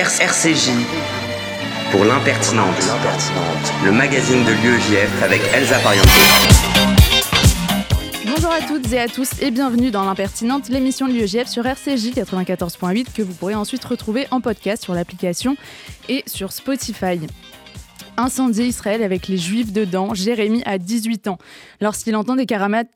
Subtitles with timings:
[0.00, 0.70] RCJ
[1.90, 2.68] pour l'impertinente,
[3.84, 6.06] le magazine de l'UEJF avec Elsa Pariente.
[8.24, 12.12] Bonjour à toutes et à tous et bienvenue dans l'impertinente, l'émission de l'UEJF sur RCJ
[12.12, 15.56] 94.8 que vous pourrez ensuite retrouver en podcast sur l'application
[16.08, 17.18] et sur Spotify
[18.18, 20.12] incendié Israël avec les Juifs dedans.
[20.12, 21.38] Jérémy a 18 ans.
[21.80, 22.46] Lorsqu'il entend des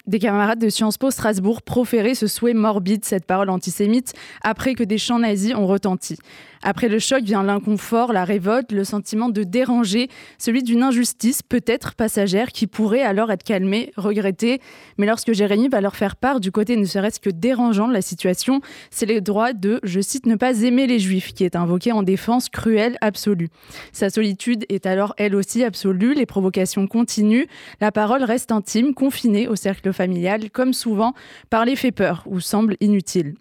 [0.06, 4.82] des camarades de Sciences Po Strasbourg proférer ce souhait morbide, cette parole antisémite, après que
[4.82, 6.18] des chants nazis ont retenti.
[6.62, 10.08] Après le choc vient l'inconfort, la révolte, le sentiment de déranger,
[10.38, 14.60] celui d'une injustice peut-être passagère qui pourrait alors être calmée, regrettée.
[14.96, 18.02] Mais lorsque Jérémy va leur faire part du côté ne serait-ce que dérangeant de la
[18.02, 21.90] situation, c'est le droit de, je cite, ne pas aimer les juifs qui est invoqué
[21.90, 23.48] en défense cruelle absolue.
[23.92, 27.46] Sa solitude est alors elle aussi absolue, les provocations continuent,
[27.80, 31.14] la parole reste intime, confinée au cercle familial, comme souvent,
[31.50, 33.34] parler fait peur ou semble inutile.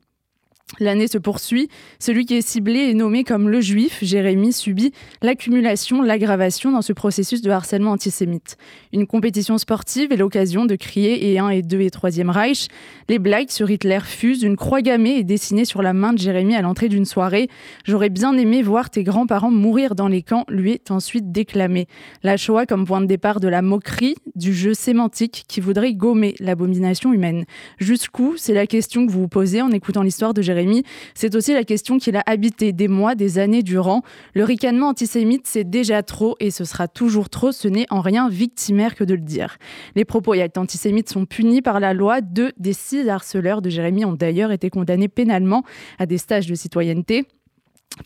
[0.80, 1.68] L'année se poursuit.
[2.00, 4.00] Celui qui est ciblé est nommé comme le juif.
[4.02, 8.56] Jérémy subit l'accumulation, l'aggravation dans ce processus de harcèlement antisémite.
[8.94, 12.68] Une compétition sportive est l'occasion de crier et un et deux et troisième Reich.
[13.10, 14.44] Les blagues sur Hitler fusent.
[14.44, 17.50] Une croix gammée est dessinée sur la main de Jérémy à l'entrée d'une soirée.
[17.84, 21.88] J'aurais bien aimé voir tes grands-parents mourir dans les camps, lui est ensuite déclamé.
[22.24, 26.36] La Shoah comme point de départ de la moquerie, du jeu sémantique qui voudrait gommer
[26.40, 27.46] l'abomination humaine.
[27.78, 30.61] Jusqu'où C'est la question que vous vous posez en écoutant l'histoire de Jérémy
[31.14, 34.02] c'est aussi la question qu'il a habité des mois, des années durant.
[34.34, 37.52] Le ricanement antisémite, c'est déjà trop et ce sera toujours trop.
[37.52, 39.58] Ce n'est en rien victimaire que de le dire.
[39.96, 42.22] Les propos antisémites sont punis par la loi.
[42.22, 45.64] Deux des six harceleurs de Jérémy ont d'ailleurs été condamnés pénalement
[46.00, 47.26] à des stages de citoyenneté.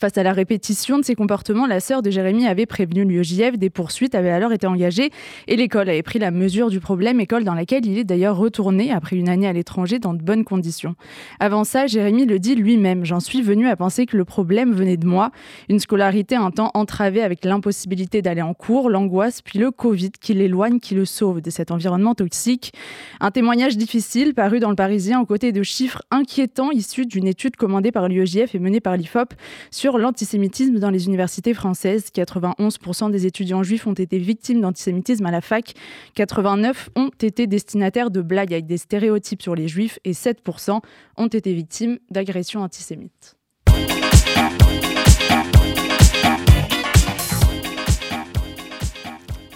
[0.00, 3.70] Face à la répétition de ces comportements, la sœur de Jérémy avait prévenu l'UEJF, des
[3.70, 5.10] poursuites avaient alors été engagées
[5.46, 8.92] et l'école avait pris la mesure du problème, école dans laquelle il est d'ailleurs retourné
[8.92, 10.96] après une année à l'étranger dans de bonnes conditions.
[11.40, 14.98] Avant ça, Jérémy le dit lui-même, j'en suis venu à penser que le problème venait
[14.98, 15.30] de moi,
[15.70, 20.34] une scolarité un temps entravée avec l'impossibilité d'aller en cours, l'angoisse, puis le Covid qui
[20.34, 22.72] l'éloigne, qui le sauve de cet environnement toxique.
[23.20, 27.56] Un témoignage difficile paru dans le Parisien aux côtés de chiffres inquiétants issus d'une étude
[27.56, 29.32] commandée par l'UEJF et menée par l'IFOP
[29.76, 32.08] sur l'antisémitisme dans les universités françaises.
[32.14, 35.74] 91% des étudiants juifs ont été victimes d'antisémitisme à la fac.
[36.16, 40.80] 89% ont été destinataires de blagues avec des stéréotypes sur les juifs et 7%
[41.18, 43.36] ont été victimes d'agressions antisémites.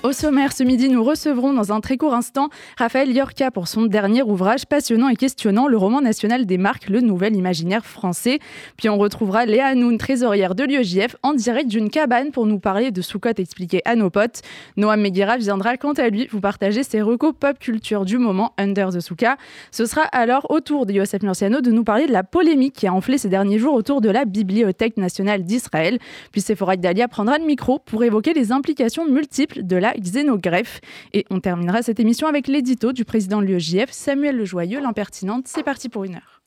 [0.03, 3.85] Au sommaire, ce midi, nous recevrons dans un très court instant Raphaël Yorka pour son
[3.85, 8.39] dernier ouvrage passionnant et questionnant, le roman national des marques, le nouvel imaginaire français.
[8.79, 12.93] Puis on retrouvera Léa Hanoun, trésorière de l'UEJF, en direct d'une cabane pour nous parler
[12.93, 14.41] de Soukot expliqué à nos potes.
[14.79, 18.89] Noam Meguira viendra quant à lui vous partager ses recos pop culture du moment Under
[18.89, 19.37] the Souka.
[19.71, 22.87] Ce sera alors au tour de Yosef Murciano de nous parler de la polémique qui
[22.87, 25.99] a enflé ces derniers jours autour de la Bibliothèque nationale d'Israël.
[26.33, 30.81] Puis Sephora Dalia prendra le micro pour évoquer les implications multiples de la xénogreffe.
[31.13, 35.45] Et on terminera cette émission avec l'édito du président de l'UEJF, Samuel Lejoyeux, l'impertinente.
[35.47, 36.43] C'est parti pour une heure.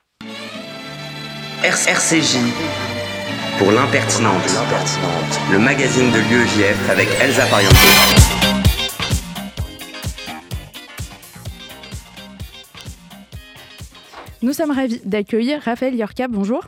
[1.64, 2.38] RCJ
[3.58, 4.42] pour l'impertinente,
[5.52, 7.74] le magazine de l'UEJF avec Elsa Pariente.
[14.42, 16.28] Nous sommes ravis d'accueillir Raphaël Yorka.
[16.28, 16.66] Bonjour.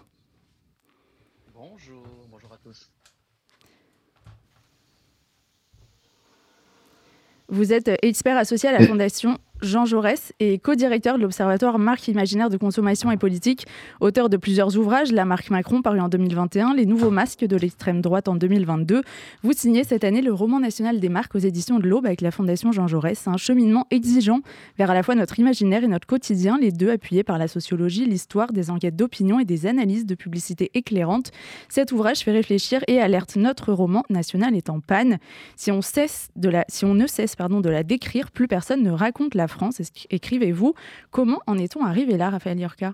[7.55, 12.49] Vous êtes expert associé à la Fondation Jean Jaurès est co-directeur de l'Observatoire Marque Imaginaire
[12.49, 13.65] de Consommation et Politique,
[13.99, 18.01] auteur de plusieurs ouvrages, La marque Macron paru en 2021, Les nouveaux masques de l'extrême
[18.01, 19.01] droite en 2022.
[19.43, 22.29] Vous signez cette année le roman national des marques aux éditions de l'Aube avec la
[22.29, 23.27] Fondation Jean Jaurès.
[23.27, 24.41] Un cheminement exigeant
[24.77, 28.05] vers à la fois notre imaginaire et notre quotidien, les deux appuyés par la sociologie,
[28.05, 31.31] l'histoire, des enquêtes d'opinion et des analyses de publicité éclairantes.
[31.69, 35.17] Cet ouvrage fait réfléchir et alerte notre roman national est en panne.
[35.55, 38.83] Si on, cesse de la, si on ne cesse pardon, de la décrire, plus personne
[38.83, 39.81] ne raconte la France.
[40.09, 40.75] Écrivez-vous.
[41.11, 42.93] Comment en est-on arrivé là, Raphaël Yorka?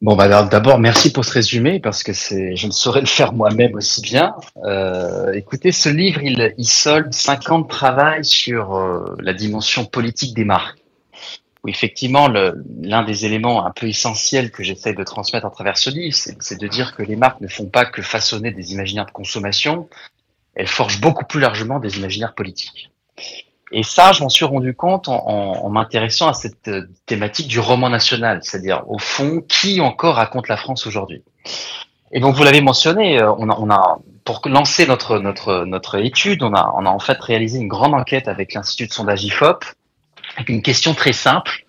[0.00, 3.74] Bon, bah, d'abord, merci pour ce résumé parce que je ne saurais le faire moi-même
[3.74, 4.32] aussi bien.
[4.64, 10.34] Euh, écoutez, ce livre, il, solde cinq ans de travail sur euh, la dimension politique
[10.34, 10.78] des marques.
[11.66, 16.14] Effectivement, l'un des éléments un peu essentiels que j'essaie de transmettre à travers ce livre,
[16.14, 19.88] c'est de dire que les marques ne font pas que façonner des imaginaires de consommation,
[20.54, 22.90] elles forgent beaucoup plus largement des imaginaires politiques.
[23.70, 27.60] Et ça, je m'en suis rendu compte en, en, m'intéressant à cette euh, thématique du
[27.60, 31.22] roman national, c'est-à-dire au fond, qui encore raconte la France aujourd'hui.
[32.12, 35.98] Et donc, vous l'avez mentionné, euh, on a, on a, pour lancer notre notre notre
[35.98, 39.24] étude, on a on a en fait réalisé une grande enquête avec l'institut de sondage
[39.24, 39.64] Ifop,
[40.36, 41.64] avec une question très simple.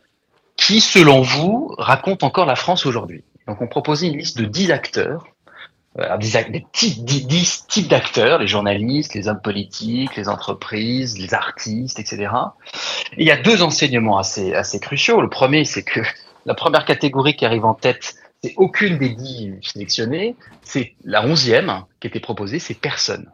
[0.56, 3.24] Qui, selon vous, raconte encore la France aujourd'hui?
[3.48, 5.26] Donc, on proposait une liste de 10 acteurs
[5.98, 12.00] euh, des, types, dix types d'acteurs, les journalistes, les hommes politiques, les entreprises, les artistes,
[12.00, 12.32] etc.
[13.18, 15.20] il y a deux enseignements assez, assez cruciaux.
[15.20, 16.02] Le premier, c'est que
[16.46, 21.86] la première catégorie qui arrive en tête, c'est aucune des dix sélectionnées, c'est la onzième
[22.00, 23.30] qui était proposée, c'est personne.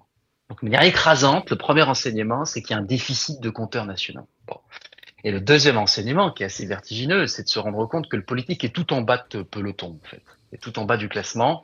[0.50, 3.86] Donc, de manière écrasante, le premier enseignement, c'est qu'il y a un déficit de compteurs
[3.86, 4.28] nationaux.
[5.24, 8.24] Et le deuxième enseignement, qui est assez vertigineux, c'est de se rendre compte que le
[8.24, 10.22] politique est tout en bas de peloton, en fait.
[10.54, 11.64] est tout en bas du classement,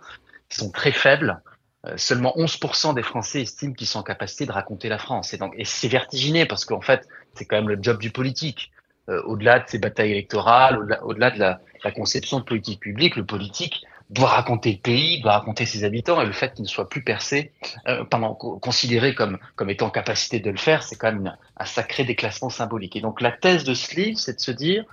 [0.53, 1.41] sont très faibles.
[1.87, 5.33] Euh, seulement 11% des Français estiment qu'ils sont en capacité de raconter la France.
[5.33, 8.71] Et donc, et c'est vertigineux parce qu'en fait, c'est quand même le job du politique.
[9.09, 13.25] Euh, au-delà de ces batailles électorales, au-delà, de la, la, conception de politique publique, le
[13.25, 16.87] politique doit raconter le pays, doit raconter ses habitants, et le fait qu'il ne soit
[16.87, 17.51] plus percé,
[17.87, 21.65] euh, pendant, considéré comme, comme étant en capacité de le faire, c'est quand même un
[21.65, 22.95] sacré déclassement symbolique.
[22.95, 24.83] Et donc la thèse de ce livre, c'est de se dire,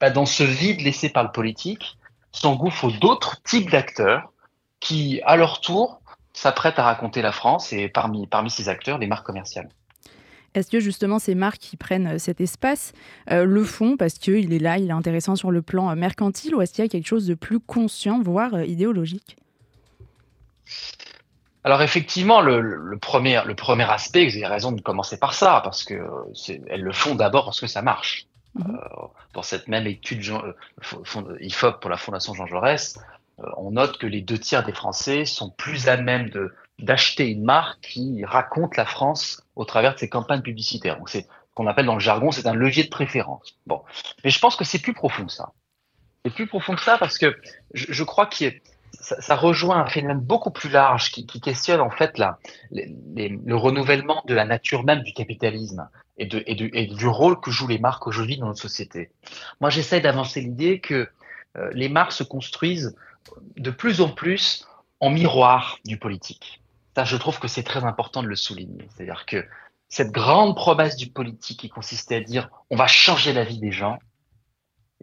[0.00, 1.98] bah, dans ce vide laissé par le politique,
[2.32, 4.29] s'engouffrent d'autres types d'acteurs
[4.80, 6.00] qui, à leur tour,
[6.32, 9.68] s'apprêtent à raconter la France, et parmi, parmi ces acteurs, les marques commerciales.
[10.54, 12.92] Est-ce que justement ces marques qui prennent euh, cet espace
[13.30, 16.54] euh, le font parce qu'il est là, il est intéressant sur le plan euh, mercantile
[16.54, 19.36] ou est-ce qu'il y a quelque chose de plus conscient, voire idéologique?
[21.62, 25.84] Alors effectivement, le, premier, le premier aspect, vous avez raison de commencer par ça, parce
[25.84, 25.94] que
[26.68, 28.26] elles le font d'abord parce que ça marche.
[28.56, 28.80] Mhm.
[29.32, 30.24] dans cette même étude
[31.40, 32.98] IFOP pour la Fondation Jean Jaurès,
[33.56, 37.44] on note que les deux tiers des Français sont plus à même de d'acheter une
[37.44, 40.98] marque qui raconte la France au travers de ses campagnes publicitaires.
[41.06, 43.58] C'est ce qu'on appelle dans le jargon, c'est un levier de préférence.
[43.66, 43.82] Bon,
[44.24, 45.52] mais je pense que c'est plus profond que ça.
[46.24, 47.36] C'est plus profond que ça parce que
[47.74, 48.46] je, crois que
[48.92, 52.18] ça, rejoint un phénomène beaucoup plus large qui, questionne en fait
[52.70, 55.88] le renouvellement de la nature même du capitalisme
[56.18, 59.10] et, de, et, et du rôle que jouent les marques aujourd'hui dans notre société.
[59.60, 61.08] Moi, j'essaie d'avancer l'idée que
[61.56, 62.94] euh, les marques se construisent
[63.56, 64.66] de plus en plus
[65.00, 66.62] en miroir du politique.
[66.94, 68.88] Ça, je trouve que c'est très important de le souligner.
[68.94, 69.46] C'est-à-dire que
[69.88, 73.72] cette grande promesse du politique qui consistait à dire on va changer la vie des
[73.72, 73.98] gens,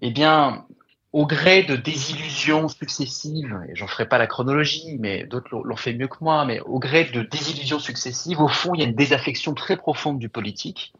[0.01, 0.65] eh bien,
[1.13, 5.93] au gré de désillusions successives, et j'en ferai pas la chronologie, mais d'autres l'ont fait
[5.93, 8.95] mieux que moi, mais au gré de désillusions successives, au fond, il y a une
[8.95, 10.93] désaffection très profonde du politique.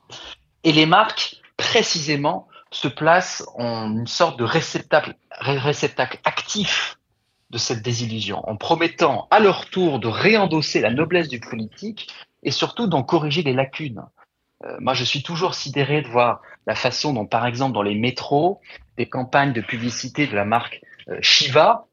[0.63, 6.97] Et les marques, précisément, se placent en une sorte de réceptacle, réceptacle actif
[7.49, 12.09] de cette désillusion, en promettant à leur tour de réendosser la noblesse du politique
[12.43, 14.03] et surtout d'en corriger les lacunes.
[14.65, 17.95] Euh, moi, je suis toujours sidéré de voir la façon dont, par exemple, dans les
[17.95, 18.59] métros,
[18.97, 21.85] des campagnes de publicité de la marque euh, Shiva,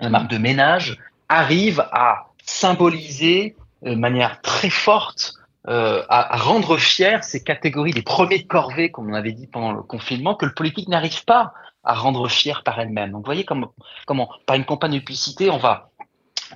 [0.00, 0.98] la marque de ménage,
[1.28, 5.34] arrivent à symboliser de manière très forte,
[5.68, 9.72] euh, à, rendre fiers ces catégories, les premiers de corvée, comme on avait dit pendant
[9.72, 11.52] le confinement, que le politique n'arrive pas
[11.82, 13.12] à rendre fière par elle-même.
[13.12, 13.72] Donc, vous voyez comment,
[14.06, 15.90] comment, par une campagne de publicité, on va,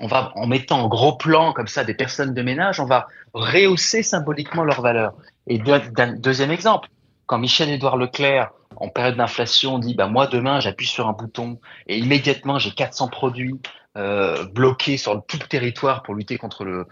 [0.00, 3.08] on va, en mettant en gros plan comme ça des personnes de ménage, on va
[3.32, 5.12] rehausser symboliquement leur valeur.
[5.46, 6.88] Et deuxième exemple,
[7.26, 11.98] quand Michel-Édouard Leclerc, en période d'inflation, dit bah moi demain j'appuie sur un bouton et
[11.98, 13.60] immédiatement j'ai 400 produits
[13.96, 16.86] euh, bloqués sur tout le territoire pour lutter contre euh,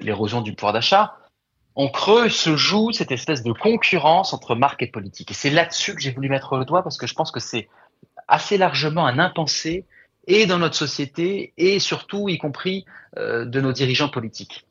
[0.00, 1.14] l'érosion du pouvoir d'achat,
[1.78, 5.30] on creuse, se joue cette espèce de concurrence entre marque et politique.
[5.30, 7.68] Et c'est là-dessus que j'ai voulu mettre le doigt parce que je pense que c'est
[8.26, 9.86] assez largement un impensé
[10.26, 12.84] et dans notre société et surtout, y compris
[13.16, 14.66] euh, de nos dirigeants politiques.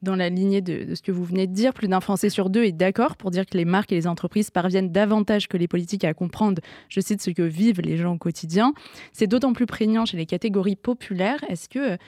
[0.00, 2.64] Dans la lignée de, ce que vous venez de dire, plus d'un Français sur deux
[2.64, 6.04] est d'accord pour dire que les marques et les entreprises parviennent davantage que les politiques
[6.04, 8.72] à comprendre, je cite, ce que vivent les gens au quotidien.
[9.12, 11.44] C'est d'autant plus prégnant chez les catégories populaires.
[11.48, 11.98] Est-ce que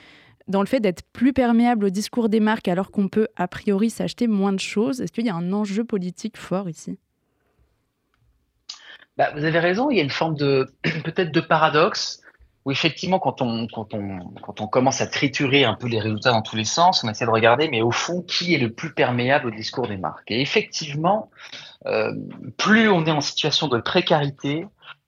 [0.47, 3.89] dans le fait d'être plus perméable au discours des marques alors qu'on peut a priori
[3.89, 6.97] s'acheter moins de choses Est-ce qu'il y a un enjeu politique fort ici?
[9.17, 10.67] Bah, Vous avez raison, il y a une forme de
[11.03, 12.21] peut-être de paradoxe
[12.65, 13.67] où effectivement quand on,
[14.67, 17.69] commence à triturer un peu les résultats dans tous les sens, on essaie de regarder
[17.69, 20.31] mais au fond qui est le plus perméable au discours des marques?
[20.31, 21.29] Et effectivement,
[21.85, 22.11] euh,
[22.57, 24.65] plus on est en situation de précarité,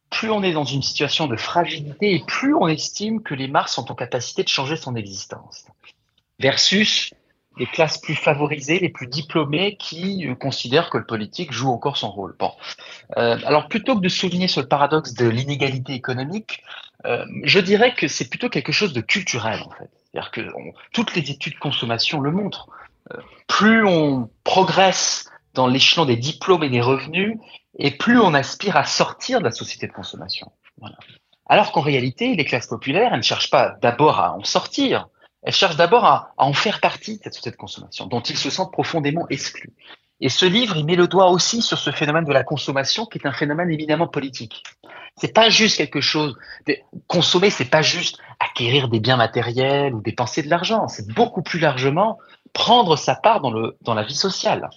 [0.09, 3.69] plus on est dans une situation de fragilité et plus on estime que les marques
[3.69, 5.65] sont en capacité de changer son existence.
[6.39, 7.13] Versus
[7.57, 11.97] les classes plus favorisées, les plus diplômées, qui euh, considèrent que le politique joue encore
[11.97, 12.35] son rôle.
[12.37, 12.51] Bon.
[13.17, 16.63] Euh, alors plutôt que de souligner le paradoxe de l'inégalité économique,
[17.05, 19.89] euh, je dirais que c'est plutôt quelque chose de culturel en fait.
[20.11, 20.41] C'est-à-dire que
[20.93, 22.69] toutes les études de consommation le montrent.
[23.47, 27.37] plus on progresse dans l'échelon des diplômes et des revenus,
[27.79, 30.51] et plus on aspire à sortir de la société de consommation.
[31.47, 35.07] Alors qu'en réalité, les classes populaires, elles ne cherchent pas d'abord à en sortir,
[35.41, 38.51] elles cherchent d'abord à, en faire partie de cette société de consommation, dont ils se
[38.51, 39.73] sentent profondément exclus.
[40.19, 43.17] Et ce livre, il met le doigt aussi sur ce phénomène de la consommation, qui
[43.17, 44.63] est un phénomène éminemment politique.
[45.15, 46.37] C'est pas juste quelque chose.
[46.67, 46.75] De,
[47.07, 50.87] consommer, c'est pas juste acquérir des biens matériels ou dépenser de l'argent.
[50.87, 52.19] C'est beaucoup plus largement
[52.53, 54.69] prendre sa part dans le dans la vie sociale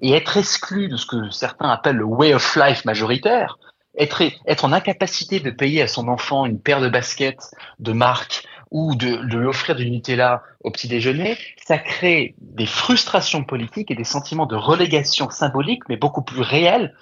[0.00, 3.58] et être exclu de ce que certains appellent le way of life majoritaire,
[3.98, 8.44] être, être en incapacité de payer à son enfant une paire de baskets de marque
[8.70, 13.90] ou de, de lui offrir du Nutella au petit déjeuner, ça crée des frustrations politiques
[13.90, 16.94] et des sentiments de relégation symbolique, mais beaucoup plus réels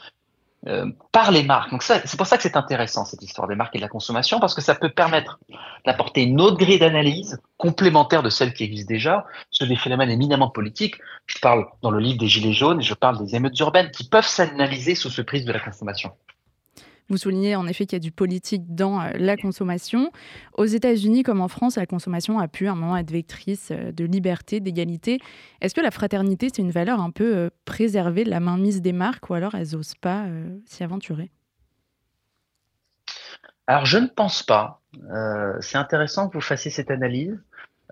[0.66, 1.70] euh, par les marques.
[1.70, 4.40] Donc c'est pour ça que c'est intéressant cette histoire des marques et de la consommation
[4.40, 5.38] parce que ça peut permettre
[5.84, 10.48] d'apporter une autre grille d'analyse complémentaire de celle qui existe déjà sur des phénomènes éminemment
[10.48, 10.96] politiques.
[11.26, 14.08] Je parle dans le livre des Gilets jaunes et je parle des émeutes urbaines qui
[14.08, 16.12] peuvent s'analyser sous ce prisme de la consommation.
[17.10, 20.10] Vous soulignez en effet qu'il y a du politique dans euh, la consommation.
[20.54, 23.92] Aux États-Unis comme en France, la consommation a pu à un moment être vectrice euh,
[23.92, 25.20] de liberté, d'égalité.
[25.60, 28.94] Est-ce que la fraternité, c'est une valeur un peu euh, préservée de la mainmise des
[28.94, 30.26] marques ou alors elles n'osent pas
[30.66, 31.30] s'y aventurer?
[33.66, 34.80] Alors je ne pense pas.
[35.60, 37.38] c'est intéressant que vous fassiez cette analyse.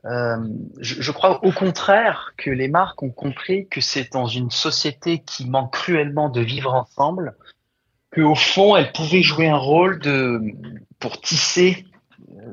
[0.04, 5.48] je, crois au contraire que les marques ont compris que c'est dans une société qui
[5.48, 7.34] manque cruellement de vivre ensemble
[8.14, 10.40] qu'au fond, elle pouvait jouer un rôle de,
[10.98, 11.86] pour tisser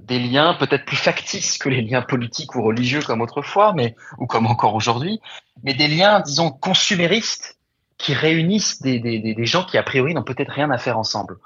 [0.03, 4.25] des liens peut-être plus factices que les liens politiques ou religieux comme autrefois, mais, ou
[4.25, 5.19] comme encore aujourd'hui,
[5.63, 7.57] mais des liens, disons, consuméristes
[7.97, 11.37] qui réunissent des, des, des gens qui, a priori, n'ont peut-être rien à faire ensemble.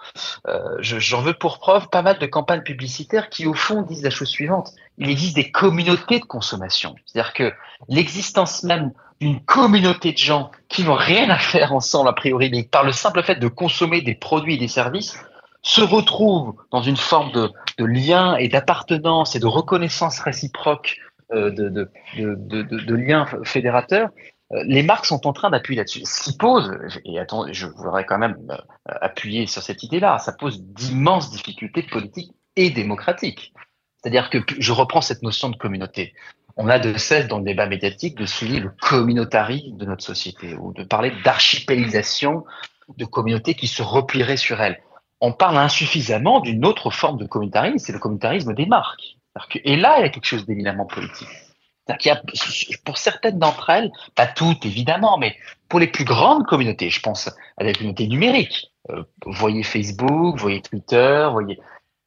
[0.47, 4.11] Euh, J'en veux pour preuve pas mal de campagnes publicitaires qui, au fond, disent la
[4.11, 4.71] chose suivante.
[4.99, 6.95] Il existe des communautés de consommation.
[7.05, 7.53] C'est-à-dire que
[7.89, 8.91] l'existence même
[9.23, 12.91] d'une communauté de gens qui n'ont rien à faire ensemble, a priori, mais par le
[12.91, 15.17] simple fait de consommer des produits et des services,
[15.61, 20.97] se retrouvent dans une forme de, lien et d'appartenance et de reconnaissance réciproque
[21.31, 24.09] euh, de, liens fédérateurs
[24.51, 26.03] euh, les marques sont en train d'appuyer là-dessus.
[26.05, 26.69] Ce qui pose,
[27.05, 27.17] et
[27.51, 28.57] je voudrais quand même euh,
[29.01, 33.53] appuyer sur cette idée-là, ça pose d'immenses difficultés politiques et démocratiques.
[33.97, 36.13] C'est-à-dire que je reprends cette notion de communauté.
[36.55, 40.55] On a de cesse dans le débat médiatique de souligner le communautarisme de notre société
[40.55, 42.45] ou de parler d'archipélisation
[42.97, 44.81] de communautés qui se replieraient sur elles.
[45.19, 49.17] On parle insuffisamment d'une autre forme de communautarisme, c'est le communautarisme des marques.
[49.63, 51.29] Et là, il y a quelque chose d'éminemment politique.
[51.89, 52.21] Il y a,
[52.85, 55.35] pour certaines d'entre elles, pas toutes évidemment, mais
[55.67, 58.71] pour les plus grandes communautés, je pense à la communauté numérique.
[58.89, 61.59] Euh, voyez Facebook, voyez Twitter, voyez.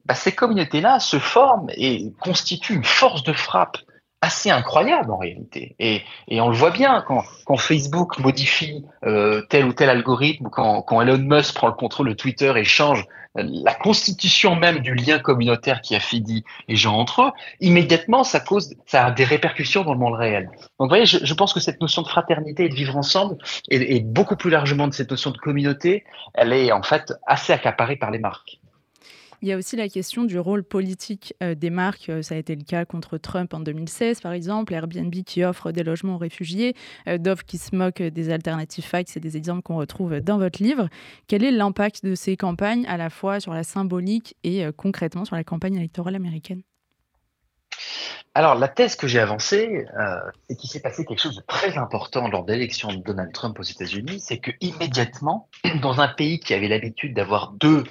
[0.05, 3.79] Bah, ces communautés-là se forment et constituent une force de frappe
[4.26, 5.76] assez incroyable en réalité.
[5.78, 6.02] Et,
[6.40, 11.54] on le voit bien quand, Facebook modifie euh, tel ou tel algorithme, quand, Elon Musk
[11.54, 13.06] prend le contrôle de Twitter et change
[13.38, 17.30] la constitution même du lien communautaire qui a affidie les gens entre eux,
[17.61, 20.47] immédiatement, ça cause, ça a des répercussions dans le monde réel.
[20.78, 23.37] Donc, vous voyez, je, je pense que cette notion de fraternité et de vivre ensemble,
[23.68, 26.04] et, et, beaucoup plus largement de cette notion de communauté,
[26.35, 28.59] elle est en fait assez accaparée par les marques.
[29.43, 32.09] Il y a aussi la question du rôle politique euh, des marques.
[32.09, 34.73] Euh, ça a été le cas contre Trump en 2016, par exemple.
[34.73, 36.75] Airbnb qui offre des logements aux réfugiés.
[37.09, 39.09] Euh, Dove qui se moque des alternatives fight.
[39.09, 40.88] C'est des exemples qu'on retrouve dans votre livre.
[41.26, 45.37] Quel est l'impact de ces campagnes, à la fois sur la symbolique et concrètement sur
[45.37, 46.62] la campagne électorale américaine?
[48.37, 51.78] Alors, la thèse que j'ai avancée, euh, c'est qu'il s'est passé quelque chose de très
[51.78, 55.49] important lors de l'élection de Donald Trump aux États-Unis, c'est que immédiatement,
[55.81, 57.85] dans un pays qui avait l'habitude d'avoir deux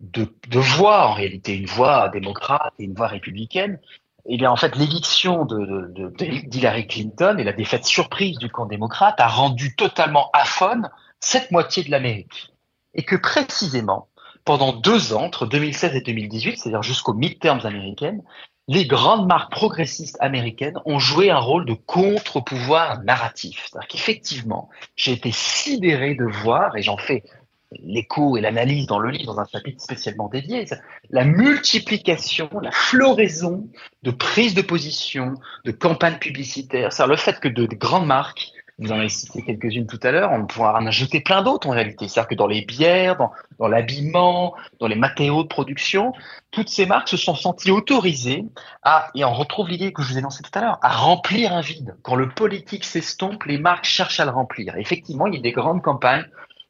[0.00, 3.78] de, de voix en réalité, une voix démocrate et une voix républicaine,
[4.26, 6.12] eh bien en fait l'éviction de, de,
[6.46, 10.90] d'Hillary Clinton et la défaite surprise du camp démocrate a rendu totalement aphone
[11.20, 12.52] cette moitié de l'Amérique.
[12.94, 14.08] Et que précisément,
[14.44, 18.22] pendant deux ans, entre 2016 et 2018, c'est-à-dire jusqu'aux midterms américaines,
[18.66, 23.66] les grandes marques progressistes américaines ont joué un rôle de contre-pouvoir narratif.
[23.70, 27.24] C'est-à-dire qu'effectivement, j'ai été sidéré de voir, et j'en fais
[27.72, 30.64] l'écho et l'analyse dans le livre, dans un chapitre spécialement dédié,
[31.10, 33.68] la multiplication, la floraison
[34.02, 35.34] de prises de position,
[35.64, 39.88] de campagnes publicitaires, c'est le fait que de, grandes marques, vous en avez cité quelques-unes
[39.88, 42.06] tout à l'heure, on pourra en ajouter plein d'autres en réalité.
[42.06, 46.12] C'est-à-dire que dans les bières, dans, dans l'habillement, dans les matériaux de production,
[46.52, 48.44] toutes ces marques se sont senties autorisées
[48.84, 51.52] à, et on retrouve l'idée que je vous ai lancée tout à l'heure, à remplir
[51.52, 51.96] un vide.
[52.02, 54.76] Quand le politique s'estompe, les marques cherchent à le remplir.
[54.76, 56.26] effectivement, il y a des grandes campagnes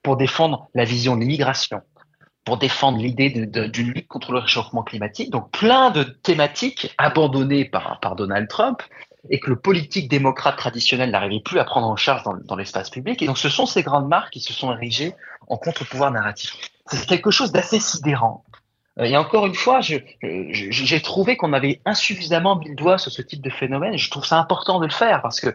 [0.08, 1.82] pour défendre la vision de l'immigration,
[2.46, 5.28] pour défendre l'idée d'une lutte contre le réchauffement climatique.
[5.28, 8.82] Donc plein de thématiques abandonnées par, Donald Trump
[9.28, 13.20] et que le politique démocrate traditionnel n'arrivait plus à prendre en charge dans, l'espace public.
[13.20, 15.12] Et donc ce sont ces grandes marques qui se sont érigées
[15.46, 16.56] en contre-pouvoir narratif.
[16.86, 18.44] C'est quelque chose d'assez sidérant.
[19.00, 23.20] Euh, et encore une fois, j'ai trouvé qu'on avait insuffisamment mis le doigt sur ce
[23.20, 23.98] type de phénomène.
[23.98, 25.54] Je trouve ça important de le faire parce que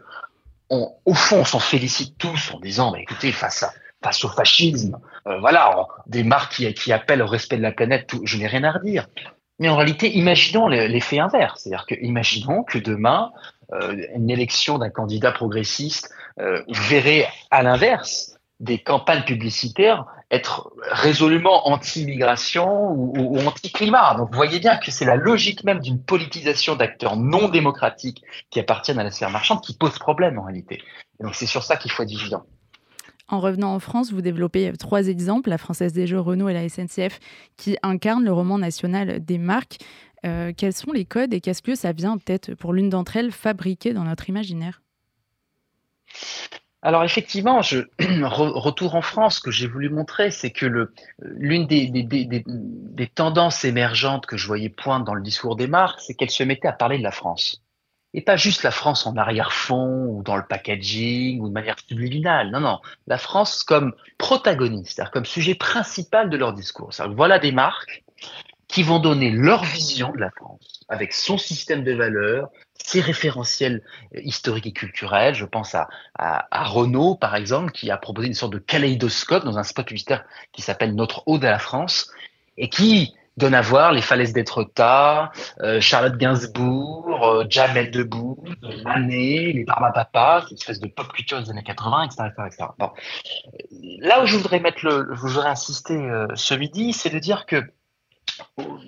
[0.70, 5.00] au fond, on s'en félicite tous en disant, bah, écoutez, face, à, face au fascisme,
[5.28, 8.64] euh, voilà, des marques qui, appellent au respect de la planète, tout, je n'ai rien
[8.64, 9.08] à redire.
[9.60, 11.62] Mais en réalité, imaginons l'effet inverse.
[11.62, 13.32] C'est-à-dire que, imaginons que demain,
[13.72, 21.68] euh, une élection d'un candidat progressiste euh, verrait à l'inverse des campagnes publicitaires être résolument
[21.68, 24.16] anti-immigration ou, anti-climat.
[24.16, 28.60] Donc vous voyez bien que c'est la logique même d'une politisation d'acteurs non démocratiques qui
[28.60, 30.82] appartiennent à la sphère marchande qui pose problème en réalité.
[31.20, 32.44] Donc c'est sur ça qu'il faut être vigilant.
[33.30, 36.68] En revenant en France, vous développez trois exemples, la Française des Jeux, Renault et la
[36.68, 37.20] SNCF,
[37.58, 39.78] qui incarnent le roman national des marques.
[40.26, 43.32] Euh, quels sont les codes et qu'est-ce que ça vient peut-être pour l'une d'entre elles
[43.32, 44.82] fabriquer dans notre imaginaire?
[46.82, 47.80] Alors effectivement, je
[48.24, 50.66] retour en France, ce que j'ai voulu montrer, c'est que
[51.20, 56.30] l'une des, tendances émergentes que je voyais poindre dans le discours des marques, c'est qu'elle
[56.30, 57.63] se mettait à parler de la France.
[58.14, 62.52] Et pas juste la France en arrière-fond ou dans le packaging ou de manière subliminale.
[62.52, 62.80] Non, non.
[63.08, 66.92] La France comme protagoniste, c'est-à-dire comme sujet principal de leur discours.
[67.16, 68.04] Voilà des marques
[68.68, 73.84] qui vont donner leur vision de la France avec son système de valeurs, ses référentiels
[74.16, 75.36] historiques et culturels.
[75.36, 79.58] Je pense à, à, Renault, par exemple, qui a proposé une sorte de kaléidoscope dans
[79.58, 82.12] un spot publicitaire qui s'appelle Notre Ode à la France
[82.58, 88.38] et qui voir les falaises d'Étretat, euh, Charlotte Gainsbourg, euh, Jamel Debbouze,
[88.84, 92.24] Manet, les Papa, cette espèce de pop culture des années 80, etc.
[92.48, 92.92] etc., Bon.
[94.00, 97.46] Là où je voudrais mettre le, je voudrais insister euh, ce midi, c'est de dire
[97.46, 97.64] que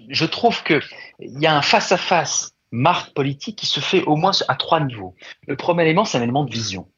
[0.09, 0.81] je trouve qu'il
[1.19, 5.15] y a un face-à-face marque politique qui se fait au moins à trois niveaux.
[5.47, 6.89] Le premier élément, c'est un élément de vision.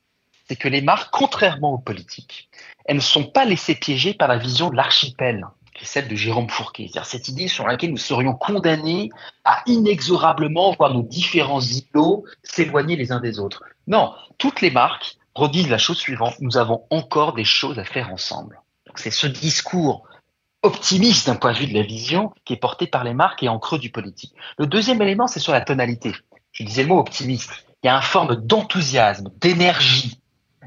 [0.47, 2.49] C'est que les marques, contrairement aux politiques,
[2.85, 5.45] elles ne sont pas laissées piéger par la vision de l'archipel,
[5.77, 6.87] qui est celle de Jérôme Fourquet.
[6.87, 9.09] C'est-à-dire cette idée sur laquelle nous serions condamnés
[9.45, 13.63] à inexorablement voir nos différents îlots s'éloigner les uns des autres.
[13.85, 18.11] Non, toutes les marques redisent la chose suivante, nous avons encore des choses à faire
[18.11, 18.59] ensemble.
[18.95, 20.07] C'est ce discours
[20.63, 23.49] optimiste d'un point de vue de la vision qui est porté par les marques et
[23.49, 24.33] en creux du politique.
[24.57, 26.13] Le deuxième élément, c'est sur la tonalité.
[26.51, 27.51] Je disais le mot optimiste.
[27.83, 30.19] Il y a une forme d'enthousiasme, d'énergie,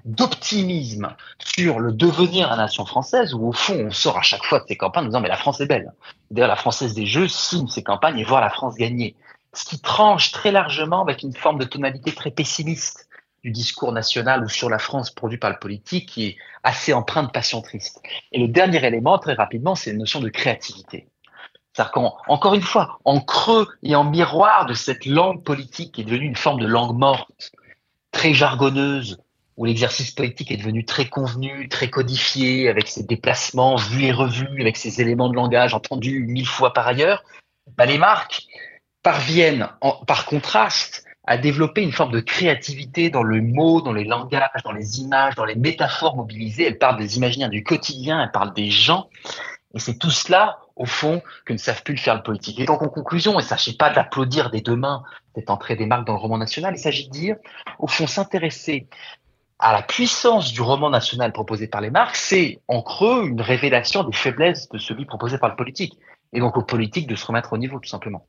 [0.04, 4.44] d'optimisme sur le devenir de la nation française, où au fond, on sort à chaque
[4.44, 5.92] fois de ces campagnes en disant mais la France est belle.
[6.30, 9.16] D'ailleurs, la Française des Jeux signe ces campagnes et voit la France gagner.
[9.52, 13.08] Ce qui tranche très largement avec une forme de tonalité très pessimiste
[13.42, 17.22] du discours national ou sur la France produit par le politique qui est assez empreint
[17.22, 18.00] de passion triste.
[18.32, 21.08] Et le dernier élément, très rapidement, c'est la notion de créativité.
[21.72, 26.04] C'est-à-dire qu'encore une fois, en creux et en miroir de cette langue politique qui est
[26.04, 27.52] devenue une forme de langue morte,
[28.10, 29.18] très jargonneuse,
[29.60, 34.58] où l'exercice politique est devenu très convenu, très codifié, avec ses déplacements vus et revus,
[34.58, 37.22] avec ses éléments de langage entendus mille fois par ailleurs,
[37.76, 38.46] bah les marques
[39.02, 39.68] parviennent,
[40.06, 44.72] par contraste, à développer une forme de créativité dans le mot, dans les langages, dans
[44.72, 46.66] les images, dans les métaphores mobilisées.
[46.66, 49.10] Elle parle des imaginaires du quotidien, elle parle des gens.
[49.74, 52.58] Et c'est tout cela, au fond, que ne savent plus le faire le politique.
[52.60, 55.02] Et donc, en conclusion, ne s'agit pas d'applaudir des deux mains
[55.34, 57.36] cette entrée des marques dans le roman national, il s'agit de dire,
[57.78, 58.88] au fond, s'intéresser
[59.60, 64.04] à la puissance du roman national proposé par les marques, c'est en creux une révélation
[64.04, 65.98] des faiblesses de celui proposé par le politique.
[66.32, 68.26] Et donc aux politiques de se remettre au niveau, tout simplement.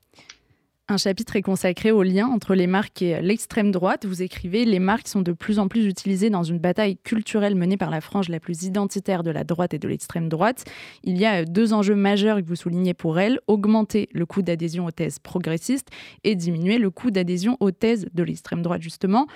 [0.88, 4.06] Un chapitre est consacré au lien entre les marques et l'extrême droite.
[4.06, 7.78] Vous écrivez Les marques sont de plus en plus utilisées dans une bataille culturelle menée
[7.78, 10.66] par la frange la plus identitaire de la droite et de l'extrême droite.
[11.06, 14.86] Il y a deux enjeux majeurs que vous soulignez pour elles augmenter le coût d'adhésion
[14.86, 15.88] aux thèses progressistes
[16.26, 19.28] et diminuer le coût d'adhésion aux thèses de l'extrême droite, justement.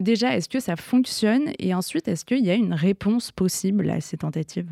[0.00, 1.52] Déjà, est-ce que ça fonctionne?
[1.58, 4.70] Et ensuite, est-ce qu'il y a une réponse possible à ces tentatives?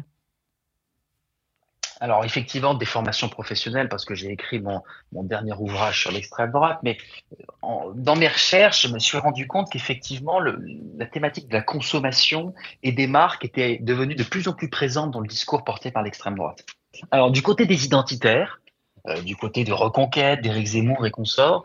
[2.02, 4.82] Alors effectivement, des formations professionnelles, parce que j'ai écrit mon,
[5.12, 6.98] dernier ouvrage sur l'extrême droite, mais
[7.94, 12.90] dans mes recherches, je me suis rendu compte qu'effectivement, la thématique de la consommation et
[12.90, 16.34] des marques était devenue de plus en plus présente dans le discours porté par l'extrême
[16.34, 16.66] droite.
[17.12, 18.61] Alors du côté des identitaires, euh,
[19.24, 21.64] du côté de Reconquête, d'Éric Zemmour et consorts,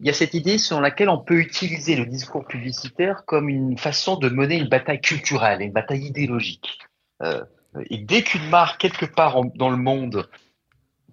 [0.00, 3.76] il y a cette idée selon laquelle on peut utiliser le discours publicitaire comme une
[3.76, 6.78] façon de mener une bataille culturelle, une bataille idéologique.
[7.22, 7.42] Euh,
[7.90, 10.28] et dès qu'une marque, quelque part dans le monde,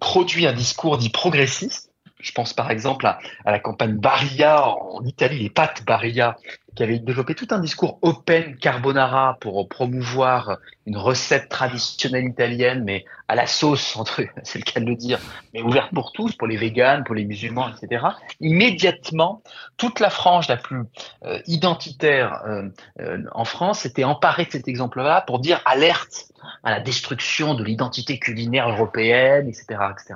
[0.00, 5.38] produit un discours dit progressiste, je pense par exemple à, la campagne Barilla en Italie,
[5.40, 6.36] les pâtes Barilla,
[6.74, 13.04] qui avait développé tout un discours open carbonara pour promouvoir une recette traditionnelle italienne, mais
[13.28, 15.18] à la sauce, entre, c'est le cas de le dire,
[15.52, 18.04] mais ouverte pour tous, pour les véganes, pour les musulmans, etc.
[18.40, 19.42] Immédiatement,
[19.76, 20.82] toute la frange la plus
[21.24, 22.68] euh, identitaire euh,
[23.00, 26.26] euh, en France s'était emparée de cet exemple-là pour dire alerte
[26.62, 29.64] à la destruction de l'identité culinaire européenne, etc.
[29.92, 30.14] etc.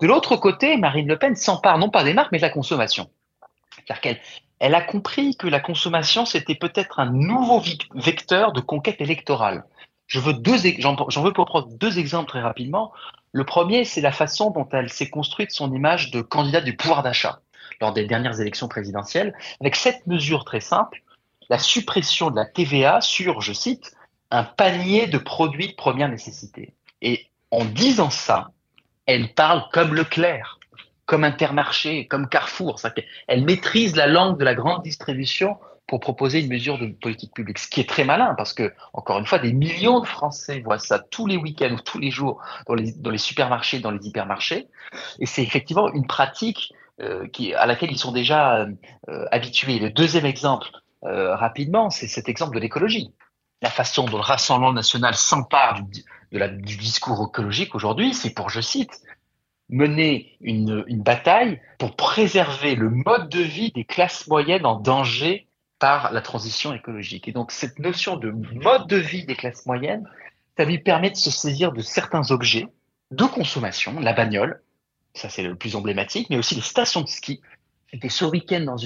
[0.00, 3.10] De l'autre côté, Marine Le Pen s'empare non pas des marques, mais de la consommation.
[3.86, 4.20] C'est-à-dire qu'elle
[4.62, 7.60] elle a compris que la consommation, c'était peut-être un nouveau
[7.96, 9.64] vecteur de conquête électorale.
[10.06, 12.92] Je veux deux, j'en veux pour prendre deux exemples très rapidement.
[13.32, 17.02] Le premier, c'est la façon dont elle s'est construite son image de candidate du pouvoir
[17.02, 17.40] d'achat
[17.80, 21.02] lors des dernières élections présidentielles, avec cette mesure très simple,
[21.48, 23.96] la suppression de la TVA sur, je cite,
[24.30, 26.72] un panier de produits de première nécessité.
[27.00, 28.52] Et en disant ça,
[29.06, 30.60] elle parle comme Leclerc,
[31.12, 32.80] comme Intermarché, comme Carrefour.
[33.28, 37.58] Elle maîtrise la langue de la grande distribution pour proposer une mesure de politique publique,
[37.58, 40.78] ce qui est très malin parce que, encore une fois, des millions de Français voient
[40.78, 44.68] ça tous les week-ends ou tous les jours dans les, supermarchés, dans les hypermarchés.
[45.18, 46.72] Et c'est effectivement une pratique
[47.02, 48.66] euh, à laquelle ils sont déjà
[49.10, 49.80] euh, habitués.
[49.80, 50.68] Le deuxième exemple,
[51.04, 53.12] euh, rapidement, c'est cet exemple de l'écologie.
[53.60, 59.02] La façon dont le Rassemblement national s'empare du discours écologique aujourd'hui, c'est pour, je cite,
[59.72, 66.12] mener une, bataille pour préserver le mode de vie des classes moyennes en danger par
[66.12, 67.26] la transition écologique.
[67.26, 70.08] Et donc cette notion de mode de vie des classes moyennes,
[70.56, 72.68] ça lui permet de se saisir de certains objets
[73.10, 74.62] de consommation, la bagnole,
[75.14, 77.40] ça c'est le plus emblématique, mais aussi les stations de ski.
[77.92, 78.76] J'étais ce week-end dans,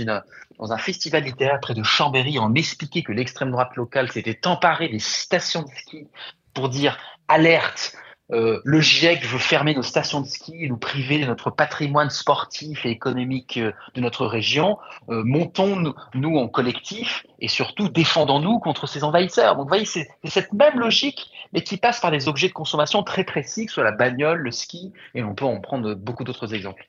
[0.58, 4.88] dans un festival littéraire près de Chambéry en m'expliquait que l'extrême droite locale s'était emparée
[4.88, 6.08] des stations de ski
[6.54, 7.96] pour dire alerte,
[8.32, 12.10] euh, le GIEC veut fermer nos stations de ski et nous priver de notre patrimoine
[12.10, 14.78] sportif et économique euh, de notre région.
[15.08, 19.54] Euh, montons nous, en collectif et surtout défendons-nous contre ces envahisseurs.
[19.54, 23.02] Donc vous voyez, c'est cette même logique, mais qui passe par des objets de consommation
[23.04, 26.88] très précis, soit la bagnole, le ski, et on peut en prendre beaucoup d'autres exemples.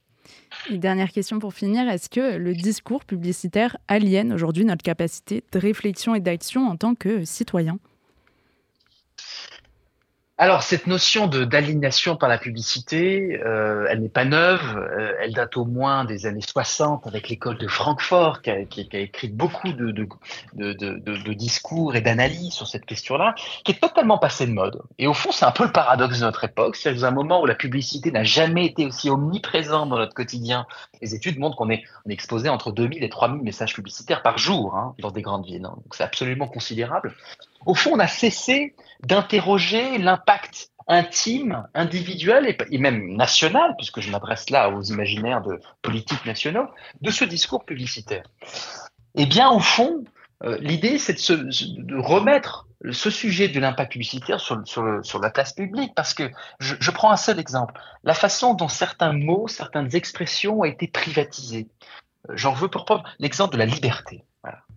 [0.71, 6.15] Dernière question pour finir, est-ce que le discours publicitaire aliène aujourd'hui notre capacité de réflexion
[6.15, 7.77] et d'action en tant que citoyen?
[10.39, 15.57] Alors cette notion d'alignation par la publicité, euh, elle n'est pas neuve, euh, elle date
[15.57, 21.95] au moins des années 60 avec l'école de Francfort qui a, écrit beaucoup de, discours
[21.95, 24.79] et d'analyses sur cette question-là, qui est totalement passée de mode.
[24.99, 27.41] Et au fond, c'est un peu le paradoxe de notre époque, c'est à un moment
[27.41, 30.67] où la publicité n'a jamais été aussi omniprésente dans notre quotidien.
[31.01, 34.37] Les études montrent qu'on est, on est exposé entre 2000 et 3000 messages publicitaires par
[34.37, 35.73] jour hein, dans des grandes villes, hein.
[35.83, 37.15] donc c'est absolument considérable
[37.67, 44.49] au fond, on a cessé d'interroger l'impact intime, individuel et, même national, puisque je m'adresse
[44.49, 46.67] là aux imaginaires de politiques nationaux,
[47.01, 48.23] de ce discours publicitaire.
[49.15, 50.05] Eh bien, au fond,
[50.45, 56.13] euh, l'idée, c'est de, remettre ce sujet de l'impact publicitaire sur, la place publique, parce
[56.13, 57.73] que je, prends un seul exemple.
[58.05, 61.67] La façon dont certains mots, certaines expressions ont été privatisées.
[62.29, 64.23] Euh, j'en veux pour preuve l'exemple de la liberté.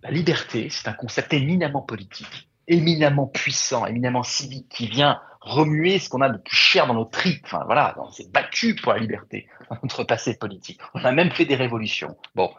[0.03, 6.09] La liberté, c'est un concept éminemment politique éminemment puissant, éminemment civique, qui vient remuer ce
[6.09, 7.43] qu'on a de plus cher dans nos tripes.
[7.45, 9.47] Enfin, voilà, on s'est battu pour la liberté
[9.83, 10.79] notre passé politique.
[10.93, 12.17] On a même fait des révolutions.
[12.35, 12.51] Bon.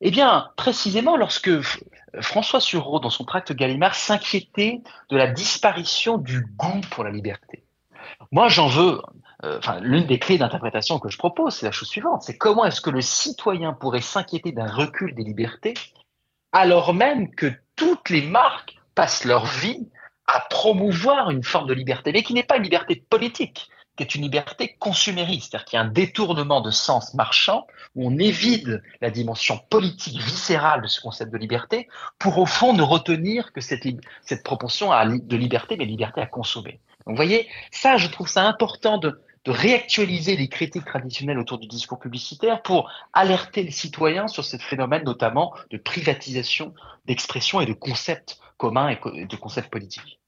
[0.00, 1.50] Eh bien, précisément, lorsque
[2.20, 7.64] François Sureau, dans son tract Gallimard, s'inquiétait de la disparition du goût pour la liberté.
[8.30, 9.00] Moi, j'en veux,
[9.44, 12.64] euh, enfin, l'une des clés d'interprétation que je propose, c'est la chose suivante, c'est comment
[12.64, 15.74] est-ce que le citoyen pourrait s'inquiéter d'un recul des libertés
[16.52, 19.88] alors même que toutes les marques passent leur vie
[20.26, 24.14] à promouvoir une forme de liberté, mais qui n'est pas une liberté politique, qui est
[24.16, 28.68] une liberté consumériste, c'est-à-dire qu'il y a un détournement de sens marchand où on évite
[29.00, 33.60] la dimension politique viscérale de ce concept de liberté pour au fond ne retenir que
[33.60, 33.86] cette,
[34.22, 36.80] cette proportion à, de liberté, mais liberté à consommer.
[37.06, 41.58] Donc vous voyez, ça, je trouve ça important de, de réactualiser les critiques traditionnelles autour
[41.58, 46.74] du discours publicitaire pour alerter les citoyens sur ce phénomène notamment de privatisation
[47.06, 50.20] d'expression et de concepts commun et de concepts politiques.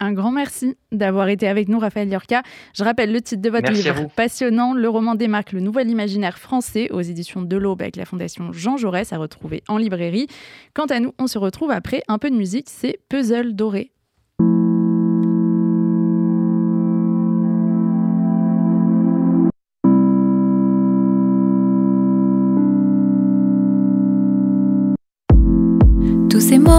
[0.00, 2.42] Un grand merci d'avoir été avec nous, Raphaël Yorka.
[2.76, 6.90] Je rappelle le titre de votre livre passionnant, Le roman démarque le nouvel imaginaire français
[6.90, 10.26] aux éditions de l'Aube avec la Fondation Jean Jaurès à retrouver en librairie.
[10.74, 13.93] Quant à nous, on se retrouve après un peu de musique, c'est Puzzle Doré.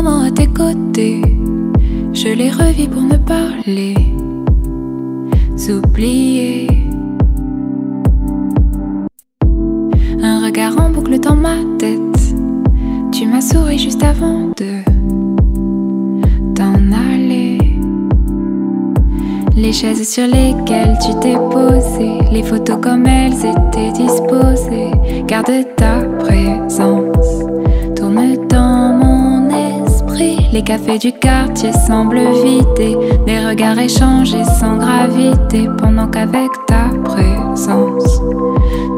[0.02, 1.22] Moments à tes côtés,
[2.12, 3.96] je les revis pour me parler,
[5.56, 6.68] s'oublier.
[10.22, 12.36] Un regard en boucle dans ma tête,
[13.14, 14.84] tu m'as souri juste avant de
[16.56, 16.76] t'en
[17.14, 17.60] aller.
[19.56, 24.92] Les chaises sur lesquelles tu t'es posé, les photos comme elles étaient disposées,
[25.26, 27.46] garde ta présence,
[27.96, 28.75] tourne dans
[30.18, 38.22] les cafés du quartier semblent vidés, des regards échangés sans gravité, pendant qu'avec ta présence,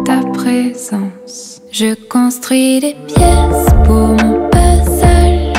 [0.05, 5.53] ta présence, Je construis des pièces pour mon puzzle.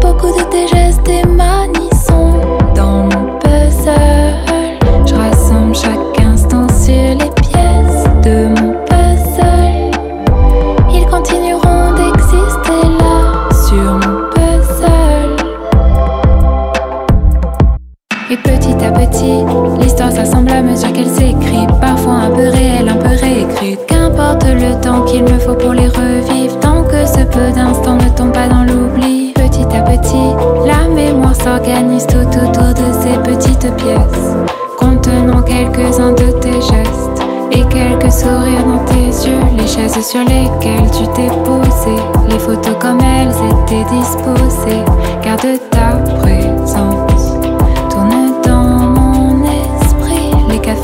[0.00, 1.26] Beaucoup de tes gestes et
[18.84, 19.44] à petit,
[19.80, 21.66] l'histoire s'assemble à mesure qu'elle s'écrit.
[21.80, 23.80] Parfois un peu réelle, un peu réécrite.
[23.86, 26.58] Qu'importe le temps qu'il me faut pour les revivre.
[26.60, 29.32] Tant que ce peu d'instants ne tombe pas dans l'oubli.
[29.34, 30.28] Petit à petit,
[30.66, 34.36] la mémoire s'organise tout autour de ces petites pièces.
[34.78, 37.22] Contenant quelques-uns de tes gestes.
[37.52, 39.40] Et quelques sourires dans tes yeux.
[39.56, 41.96] Les chaises sur lesquelles tu t'es posé.
[42.28, 44.84] Les photos comme elles étaient disposées.
[45.22, 46.43] Garde ta présence.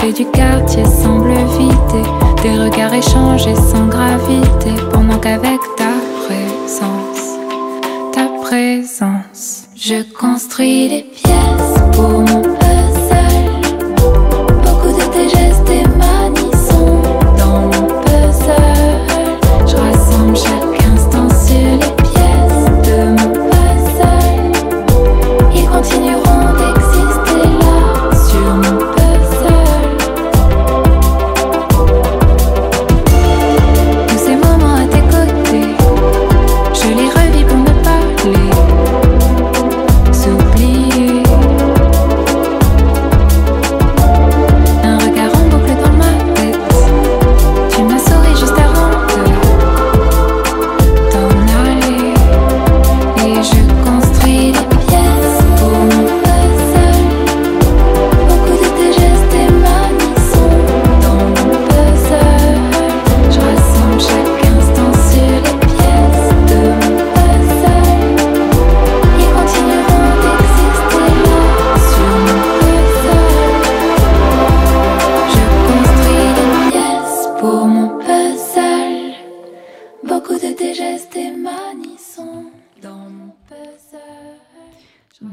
[0.00, 2.08] Du quartier semblent vidés.
[2.42, 4.70] Des regards échangés sans gravité.
[4.92, 5.92] Pendant qu'avec ta
[6.24, 7.38] présence,
[8.12, 11.02] ta présence, je construis des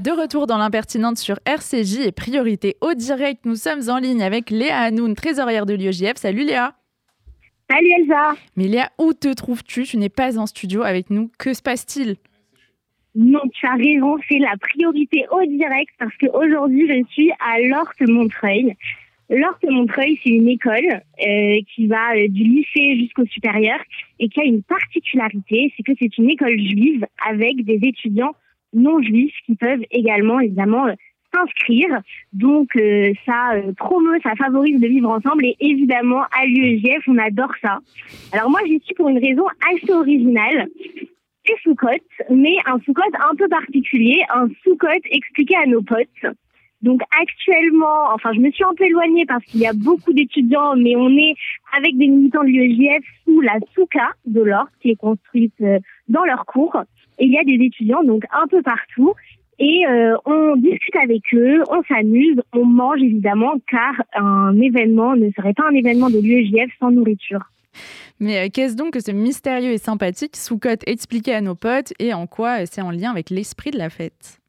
[0.08, 4.52] De retour dans l'impertinente sur RCJ et priorité au direct, nous sommes en ligne avec
[4.52, 6.15] Léa Hanoun, trésorière de l'IEJF.
[6.15, 6.76] Salut Léa
[7.70, 9.84] Salut Elsa Mais Léa, où te trouves-tu?
[9.84, 11.30] Tu n'es pas en studio avec nous.
[11.38, 12.15] Que se passe-t-il?
[13.15, 18.78] Non, tu as raison, c'est la priorité au direct parce qu'aujourd'hui, je suis à Lorte-Montreuil.
[19.30, 23.80] Lorte-Montreuil, c'est une école euh, qui va euh, du lycée jusqu'au supérieur
[24.22, 28.36] et qui a une particularité, c'est que c'est une école juive avec des étudiants
[28.73, 30.93] non juifs qui peuvent également, évidemment, euh,
[31.34, 32.01] s'inscrire.
[32.34, 37.17] Donc, euh, ça euh, promeut, ça favorise le vivre ensemble et évidemment, à l'UEGF, on
[37.17, 37.80] adore ça.
[38.32, 40.67] Alors moi, j'y suis pour une raison assez originale.
[41.45, 41.88] C'est Soukot,
[42.30, 46.36] mais un Soukot un peu particulier, un Soukot expliqué à nos potes.
[46.82, 50.75] Donc actuellement, enfin je me suis un peu éloignée parce qu'il y a beaucoup d'étudiants,
[50.75, 51.34] mais on est
[51.75, 56.23] avec des militants de l'UEJF sous la Souka de l'Or qui est construite euh, dans
[56.23, 56.77] leur cours.
[57.19, 59.13] Et il y a des étudiants donc un peu partout.
[59.60, 65.32] Et euh, on discute avec eux, on s'amuse, on mange évidemment, car un événement ne
[65.32, 67.41] serait pas un événement de l'UEJF sans nourriture.
[68.19, 72.13] Mais euh, qu'est-ce donc que ce mystérieux et sympathique sous-cote expliqué à nos potes et
[72.13, 74.39] en quoi euh, c'est en lien avec l'esprit de la fête?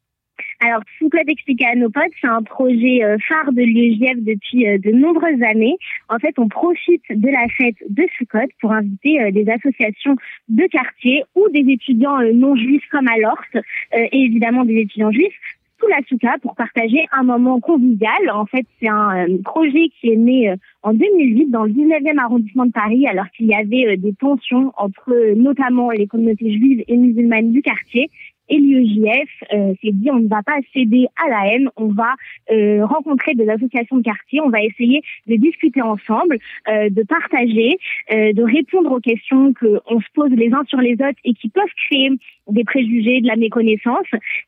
[0.61, 4.77] Alors, Soukot expliqué à nos potes, c'est un projet euh, phare de l'UEJF depuis euh,
[4.77, 5.77] de nombreuses années.
[6.09, 10.17] En fait, on profite de la fête de Soukot pour inviter euh, des associations
[10.49, 15.33] de quartier ou des étudiants non juifs comme à Lorte et évidemment des étudiants juifs
[15.79, 18.29] sous la souka pour partager un moment convivial.
[18.33, 22.71] En fait, c'est un projet qui est né en 2008 dans le 19e arrondissement de
[22.71, 27.61] Paris alors qu'il y avait des tensions entre notamment les communautés juives et musulmanes du
[27.61, 28.09] quartier.
[28.49, 32.13] Et l'UEJF euh, s'est dit on ne va pas céder à la haine, on va
[32.51, 37.77] euh, rencontrer des associations de quartier, on va essayer de discuter ensemble, euh, de partager,
[38.11, 41.49] euh, de répondre aux questions qu'on se pose les uns sur les autres et qui
[41.49, 42.09] peuvent créer
[42.51, 44.07] des préjugés, de la méconnaissance.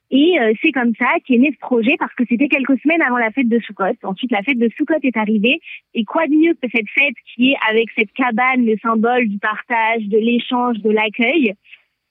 [0.10, 3.18] Et euh, c'est comme ça qu'est né ce projet parce que c'était quelques semaines avant
[3.18, 3.84] la fête de Soukot.
[4.04, 5.62] Ensuite, la fête de Soukot est arrivée.
[5.94, 9.38] Et quoi de mieux que cette fête qui est avec cette cabane, le symbole du
[9.38, 11.54] partage, de l'échange, de l'accueil?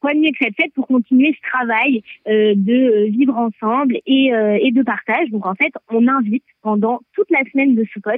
[0.00, 3.98] Quoi de mieux que cette fête pour continuer ce travail euh, de euh, vivre ensemble
[4.06, 5.28] et, euh, et de partage.
[5.30, 8.10] Donc en fait, on invite pendant toute la semaine de Soukot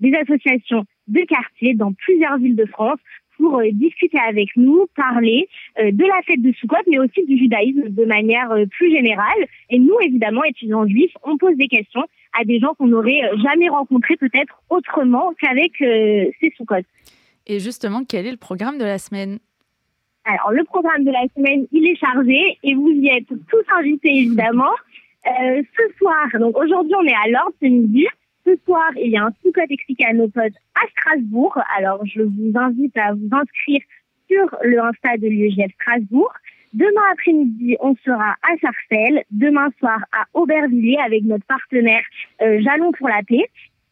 [0.00, 2.98] des associations de quartier dans plusieurs villes de France
[3.36, 8.04] pour discuter avec nous, parler de la fête de Soukot, mais aussi du judaïsme de
[8.04, 9.46] manière plus générale.
[9.70, 12.02] Et nous, évidemment, étudiants juifs, on pose des questions
[12.38, 16.82] à des gens qu'on n'aurait jamais rencontrés peut-être autrement qu'avec ces Soukot.
[17.46, 19.38] Et justement, quel est le programme de la semaine?
[20.30, 24.10] Alors, le programme de la semaine, il est chargé et vous y êtes tous invités,
[24.10, 24.74] évidemment.
[25.26, 28.06] Euh, ce soir, donc aujourd'hui, on est à l'ordre ce midi.
[28.44, 31.58] Ce soir, il y a un sous-code expliqué à nos potes à Strasbourg.
[31.78, 33.80] Alors, je vous invite à vous inscrire
[34.30, 36.32] sur le Insta de l'UEJF Strasbourg.
[36.74, 39.24] Demain après-midi, on sera à Sarcelles.
[39.30, 42.02] Demain soir, à Aubervilliers avec notre partenaire
[42.42, 43.48] euh, Jalon pour la paix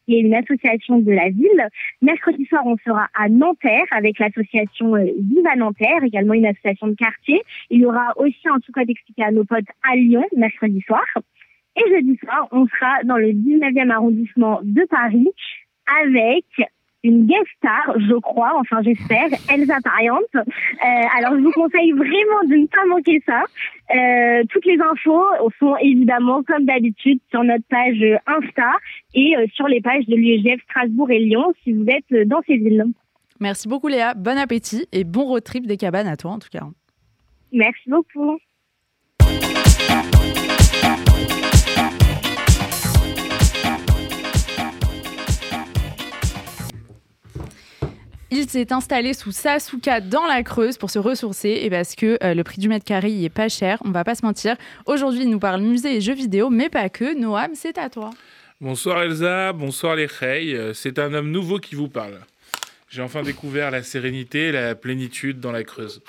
[0.07, 1.67] qui est une association de la ville.
[2.01, 6.95] Mercredi soir, on sera à Nanterre avec l'association euh, Viva Nanterre, également une association de
[6.95, 7.41] quartier.
[7.69, 11.03] Il y aura aussi un tout cas expliqué à nos potes à Lyon, mercredi soir.
[11.75, 15.27] Et jeudi soir, on sera dans le 19e arrondissement de Paris
[16.01, 16.45] avec
[17.03, 20.23] une guest star, je crois, enfin j'espère, Elsa Pariante.
[20.35, 23.43] Euh, alors je vous conseille vraiment de ne pas manquer ça.
[23.95, 25.23] Euh, toutes les infos
[25.59, 28.71] sont évidemment, comme d'habitude, sur notre page Insta
[29.13, 32.57] et euh, sur les pages de l'UEGF Strasbourg et Lyon si vous êtes dans ces
[32.57, 32.85] villes.
[33.39, 36.49] Merci beaucoup Léa, bon appétit et bon road trip des cabanes à toi en tout
[36.51, 36.63] cas.
[37.51, 38.39] Merci beaucoup.
[48.29, 52.33] Il s'est installé sous Sasuka dans la Creuse pour se ressourcer et parce que euh,
[52.33, 54.57] le prix du mètre carré y est pas cher, on va pas se mentir.
[54.85, 57.17] Aujourd'hui, il nous parle musée et jeux vidéo, mais pas que.
[57.17, 58.09] Noam, c'est à toi.
[58.59, 60.53] Bonsoir Elsa, bonsoir les Rey.
[60.53, 62.19] Euh, c'est un homme nouveau qui vous parle.
[62.89, 66.01] J'ai enfin découvert la sérénité, la plénitude dans la Creuse.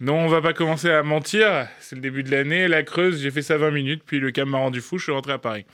[0.00, 1.68] Non, on va pas commencer à mentir.
[1.78, 2.68] C'est le début de l'année.
[2.68, 5.12] La Creuse, j'ai fait ça 20 minutes, puis le cam m'a rendu fou, je suis
[5.12, 5.66] rentré à Paris.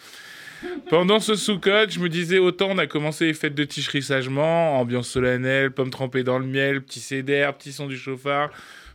[0.89, 4.79] Pendant ce sous-code, je me disais autant on a commencé les fêtes de ticherie sagement,
[4.81, 8.51] ambiance solennelle, pommes trempées dans le miel, petit céder, petit son du chauffard,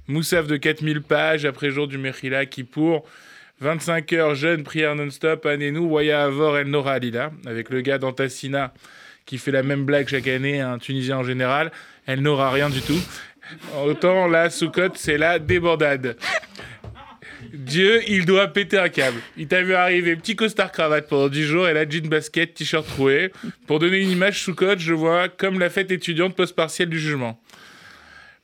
[0.08, 3.06] moussaf de 4000 pages après jour du Mechila qui pour
[3.60, 8.74] 25 heures jeune prière non-stop, Anénou, Waya Avor, El Nora Alila, avec le gars d'Antassina
[9.26, 11.72] qui fait la même blague chaque année, un Tunisien en général,
[12.08, 13.00] elle n'aura rien du tout.
[13.86, 16.16] Autant là, sous-code, c'est la débordade.
[17.54, 19.20] Dieu, il doit péter un câble.
[19.38, 22.88] Il t'a vu arriver, petit costard cravate pendant 10 jours et la jean basket, t-shirt
[22.88, 23.32] troué.
[23.68, 27.42] Pour donner une image sous code, je vois comme la fête étudiante post-partielle du jugement.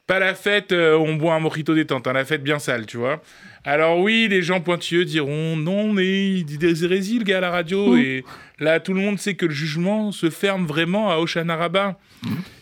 [0.07, 2.85] Pas la fête euh, où on boit un mojito détente, hein, la fête bien sale,
[2.85, 3.21] tu vois.
[3.65, 7.41] Alors oui, les gens pointilleux diront non, mais il dit des hérésies, le gars à
[7.41, 7.97] la radio.
[7.97, 8.23] Et
[8.59, 11.57] là, tout le monde sait que le jugement se ferme vraiment à Oshana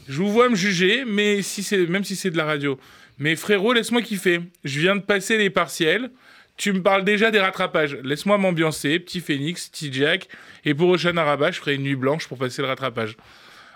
[0.10, 2.80] Je vous vois me juger, mais si c'est même si c'est de la radio.
[3.20, 4.42] Mais frérot, laisse-moi kiffer.
[4.64, 6.10] Je viens de passer les partiels.
[6.58, 7.98] Tu me parles déjà des rattrapages.
[8.04, 10.30] Laisse-moi m'ambiancer, petit Phoenix, petit Jack.
[10.64, 13.18] Et pour Ocean Araba, je ferai une nuit blanche pour passer le rattrapage.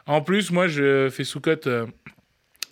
[0.05, 1.85] En plus, moi, je fais sous-cote euh,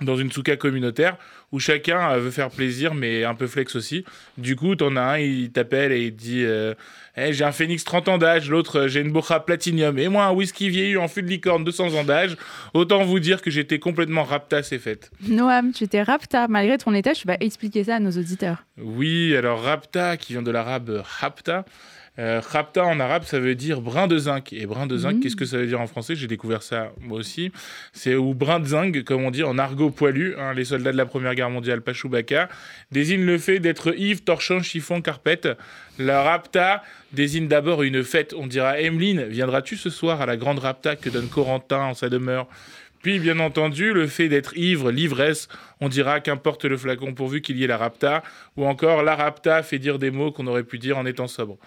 [0.02, 1.18] dans une souka communautaire
[1.52, 4.04] où chacun euh, veut faire plaisir, mais un peu flex aussi.
[4.38, 6.74] Du coup, t'en as un, il t'appelle et il dit euh,
[7.16, 10.26] eh, J'ai un phénix 30 ans d'âge, l'autre, euh, j'ai une Bocha Platinum, et moi,
[10.26, 12.36] un whisky vieilli en fût de licorne 200 ans d'âge.
[12.74, 15.12] Autant vous dire que j'étais complètement rapta ces fêtes.
[15.28, 18.66] Noam, tu étais rapta, malgré ton état, tu vas expliquer ça à nos auditeurs.
[18.78, 21.66] Oui, alors rapta, qui vient de l'arabe rapta.
[22.20, 24.52] Euh, rapta en arabe, ça veut dire brin de zinc.
[24.54, 25.20] Et brin de zinc, mmh.
[25.20, 26.16] qu'est-ce que ça veut dire en français?
[26.16, 27.52] J'ai découvert ça moi aussi.
[27.94, 30.36] C'est ou brin de zinc, comme on dit en argot poilu.
[30.38, 32.50] Hein, les soldats de la Première Guerre mondiale, Pachoubaka,
[32.92, 35.50] désigne le fait d'être ivre, torchon, chiffon, carpette.
[36.00, 38.34] La rapta désigne d'abord une fête.
[38.38, 42.10] On dira Emeline, viendras-tu ce soir à la grande rapta que donne Corentin en sa
[42.10, 42.48] demeure?
[43.02, 45.48] Puis, bien entendu, le fait d'être ivre, l'ivresse,
[45.80, 48.24] on dira qu'importe le flacon pourvu qu'il y ait la rapta,
[48.58, 51.58] ou encore la rapta fait dire des mots qu'on aurait pu dire en étant sobre.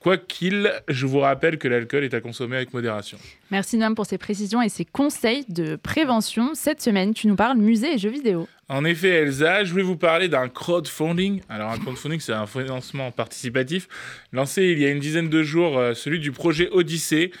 [0.00, 3.18] Quoi qu'il, je vous rappelle que l'alcool est à consommer avec modération.
[3.50, 6.50] Merci Noam pour ces précisions et ces conseils de prévention.
[6.54, 8.46] Cette semaine, tu nous parles musée et jeux vidéo.
[8.68, 11.40] En effet, Elsa, je vais vous parler d'un crowdfunding.
[11.48, 13.88] Alors, un crowdfunding, c'est un financement participatif
[14.32, 17.32] lancé il y a une dizaine de jours, euh, celui du projet Odyssée.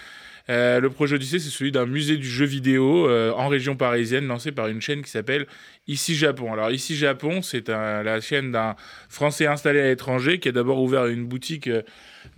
[0.50, 4.26] Euh, le projet Odyssée, c'est celui d'un musée du jeu vidéo euh, en région parisienne,
[4.26, 5.46] lancé par une chaîne qui s'appelle
[5.86, 6.52] Ici Japon.
[6.52, 8.74] Alors, Ici Japon, c'est la chaîne d'un
[9.08, 11.70] Français installé à l'étranger qui a d'abord ouvert une boutique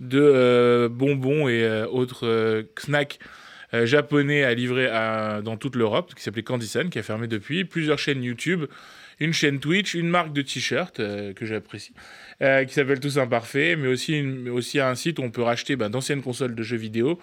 [0.01, 3.19] de euh, bonbons et euh, autres euh, snacks
[3.85, 4.89] japonais à livrer
[5.45, 8.65] dans toute l'Europe, qui s'appelait Candysan, qui a fermé depuis, plusieurs chaînes YouTube,
[9.21, 11.93] une chaîne Twitch, une marque de t-shirts que j'apprécie,
[12.41, 16.21] qui s'appelle Tous Imparfaits, mais aussi, aussi un site où on peut racheter bah, d'anciennes
[16.21, 17.17] consoles de jeux vidéo.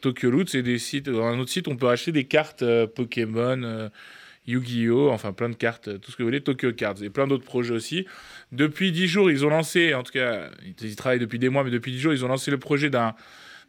[0.00, 2.64] Tokyo Loot, c'est des sites, un autre site, on peut acheter des cartes
[2.96, 3.90] Pokémon,
[4.46, 7.44] Yu-Gi-Oh, enfin plein de cartes, tout ce que vous voulez, Tokyo Cards et plein d'autres
[7.44, 8.06] projets aussi.
[8.52, 10.50] Depuis dix jours, ils ont lancé, en tout cas,
[10.82, 13.14] ils travaillent depuis des mois, mais depuis dix jours, ils ont lancé le projet d'un,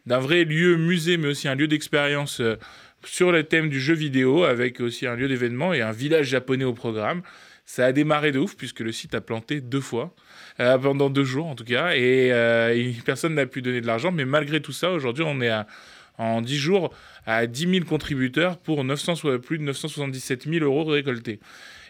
[0.06, 2.56] d'un vrai lieu musée, mais aussi un lieu d'expérience euh,
[3.04, 6.64] sur le thème du jeu vidéo, avec aussi un lieu d'événement et un village japonais
[6.64, 7.22] au programme.
[7.64, 10.14] Ça a démarré de ouf, puisque le site a planté deux fois,
[10.58, 14.10] euh, pendant deux jours en tout cas, euh, et personne n'a pu donner de l'argent,
[14.10, 15.66] mais malgré tout ça, aujourd'hui, on est à
[16.22, 16.94] en 10 jours
[17.26, 21.40] à 10 000 contributeurs pour 900, plus de 977 000 euros récoltés.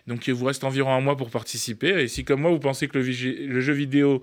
[0.07, 2.03] Donc il vous reste environ un mois pour participer.
[2.03, 4.23] Et si comme moi vous pensez que le, jeu vidéo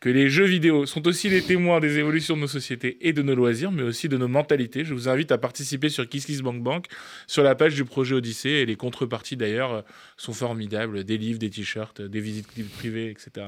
[0.00, 3.22] que les jeux vidéo sont aussi les témoins des évolutions de nos sociétés et de
[3.22, 4.84] nos loisirs, mais aussi de nos mentalités.
[4.84, 6.86] Je vous invite à participer sur KissKissBankBank,
[7.26, 9.84] sur la page du projet Odyssée, et les contreparties d'ailleurs
[10.18, 12.46] sont formidables, des livres, des t-shirts, des visites
[12.76, 13.46] privées, etc.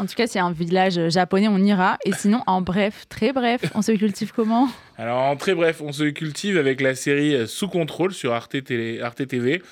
[0.00, 1.98] En tout cas, c'est un village japonais, on ira.
[2.06, 4.66] Et sinon, en bref, très bref, on se cultive comment?
[4.96, 9.62] Alors, en très bref, on se cultive avec la série Sous contrôle sur Arte, TV.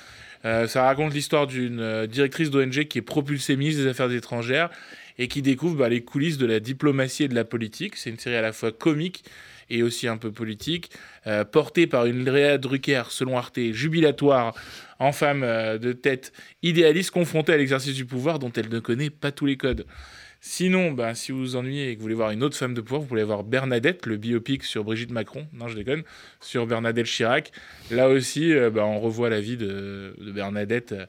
[0.45, 4.69] Euh, ça raconte l'histoire d'une euh, directrice d'ONG qui est propulsée ministre des Affaires étrangères
[5.19, 7.95] et qui découvre bah, les coulisses de la diplomatie et de la politique.
[7.95, 9.23] C'est une série à la fois comique
[9.69, 10.89] et aussi un peu politique,
[11.27, 14.55] euh, portée par une Léa Drucker, selon Arte, jubilatoire,
[14.97, 19.31] en femme de tête idéaliste confrontée à l'exercice du pouvoir dont elle ne connaît pas
[19.31, 19.85] tous les codes.
[20.41, 22.79] Sinon, ben, si vous vous ennuyez et que vous voulez voir une autre femme de
[22.79, 26.03] pouvoir, vous pouvez voir Bernadette, le biopic sur Brigitte Macron, non je déconne,
[26.39, 27.51] sur Bernadette Chirac.
[27.91, 31.05] Là aussi, euh, ben, on revoit la vie de, Bernadette euh,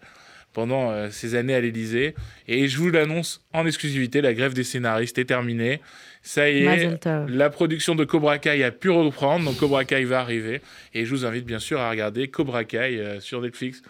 [0.52, 2.14] pendant euh, ces années à l'Élysée.
[2.48, 5.80] Et je vous l'annonce en exclusivité, la grève des scénaristes est terminée.
[6.22, 10.20] Ça y est, la production de Cobra Kai a pu reprendre, donc Cobra Kai va
[10.20, 10.60] arriver.
[10.92, 13.82] Et je vous invite bien sûr à regarder Cobra Kai sur Netflix.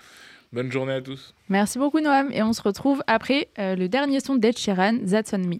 [0.52, 1.32] Bonne journée à tous.
[1.48, 5.32] Merci beaucoup Noam et on se retrouve après euh, le dernier son d'Ed Sheeran, That's
[5.32, 5.58] On Me.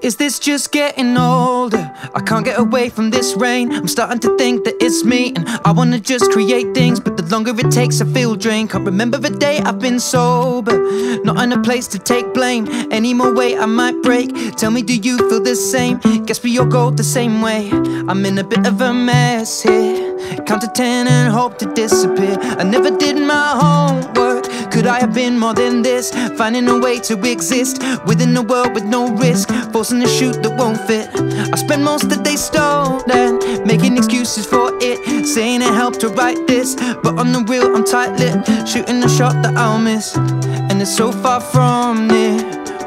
[0.00, 1.92] Is this just getting older?
[2.14, 3.72] I can't get away from this rain.
[3.72, 7.00] I'm starting to think that it's me, and I wanna just create things.
[7.00, 8.70] But the longer it takes, I feel drained.
[8.70, 10.78] Can't remember the day I've been sober.
[11.24, 12.68] Not in a place to take blame.
[12.92, 14.30] Any more weight, I might break.
[14.56, 15.98] Tell me, do you feel the same?
[16.26, 17.68] Guess we all go the same way.
[18.08, 20.16] I'm in a bit of a mess here.
[20.46, 22.38] Count to ten and hope to disappear.
[22.40, 24.27] I never did my homework.
[24.70, 26.10] Could I have been more than this?
[26.36, 29.50] Finding a way to exist within a world with no risk.
[29.72, 31.08] Forcing a shoot that won't fit.
[31.52, 35.26] I spend most of the day stolen, making excuses for it.
[35.26, 38.68] Saying it helped to write this, but on the real, I'm tight lipped.
[38.68, 40.16] Shooting a shot that I'll miss.
[40.16, 42.38] And it's so far from near.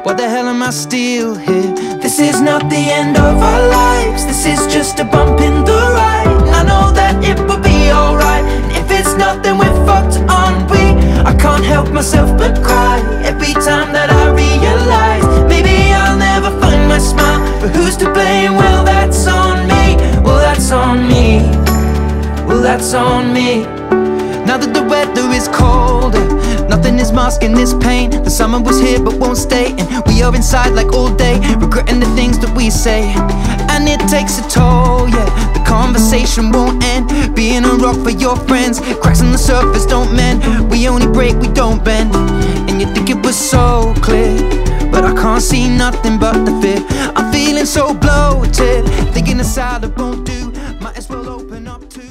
[0.04, 1.74] Why the hell am I still here?
[2.00, 4.24] This is not the end of our lives.
[4.26, 6.26] This is just a bump in the ride.
[6.58, 8.44] I know that it will be alright.
[8.76, 9.71] If it's not, then we're.
[9.71, 9.71] We
[11.24, 16.88] I can't help myself but cry every time that I realize maybe I'll never find
[16.88, 17.40] my smile.
[17.60, 18.54] But who's to blame?
[18.56, 19.96] Well, that's on me.
[20.22, 21.42] Well, that's on me.
[22.46, 23.62] Well, that's on me.
[24.44, 26.26] Now that the weather is colder,
[26.68, 28.10] nothing is masking this pain.
[28.10, 32.00] The summer was here but won't stay, and we are inside like all day, regretting
[32.00, 33.14] the things that we say.
[33.70, 35.51] And it takes a toll, yeah.
[35.72, 37.34] Conversation won't end.
[37.34, 40.70] Being a rock for your friends, cracks on the surface don't mend.
[40.70, 42.14] We only break, we don't bend.
[42.68, 44.36] And you think it was so clear.
[44.92, 46.80] But I can't see nothing but the fear.
[47.16, 50.52] I'm feeling so bloated, thinking the salad won't do.
[50.82, 52.02] Might as well open up to.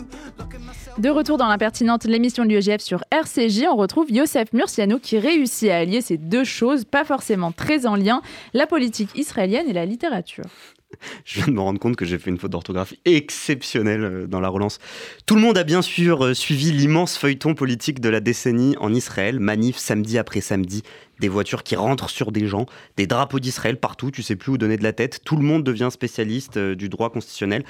[0.97, 5.69] De retour dans l'impertinente, l'émission de l'UEGF sur RCJ, on retrouve Youssef Murciano qui réussit
[5.69, 8.21] à allier ces deux choses, pas forcément très en lien,
[8.53, 10.45] la politique israélienne et la littérature.
[11.25, 14.39] Je viens de me rendre compte que j'ai fait une faute d'orthographe exceptionnelle euh, dans
[14.39, 14.79] la relance.
[15.25, 18.93] Tout le monde a bien sûr euh, suivi l'immense feuilleton politique de la décennie en
[18.93, 20.83] Israël, manif samedi après samedi,
[21.19, 22.65] des voitures qui rentrent sur des gens,
[22.97, 25.63] des drapeaux d'Israël partout, tu sais plus où donner de la tête, tout le monde
[25.63, 27.63] devient spécialiste euh, du droit constitutionnel.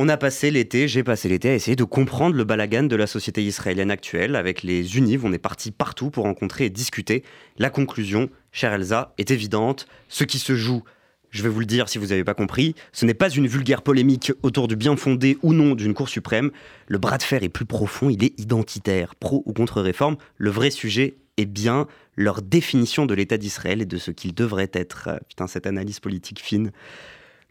[0.00, 3.08] On a passé l'été, j'ai passé l'été à essayer de comprendre le balagan de la
[3.08, 4.36] société israélienne actuelle.
[4.36, 7.24] Avec les Univ, on est parti partout pour rencontrer et discuter.
[7.58, 9.88] La conclusion, chère Elsa, est évidente.
[10.06, 10.84] Ce qui se joue,
[11.30, 13.82] je vais vous le dire si vous n'avez pas compris, ce n'est pas une vulgaire
[13.82, 16.50] polémique autour du bien fondé ou non d'une Cour suprême.
[16.86, 19.14] Le bras de fer est plus profond, il est identitaire.
[19.14, 23.86] Pro ou contre réforme, le vrai sujet est bien leur définition de l'État d'Israël et
[23.86, 25.20] de ce qu'il devrait être.
[25.28, 26.72] Putain, cette analyse politique fine.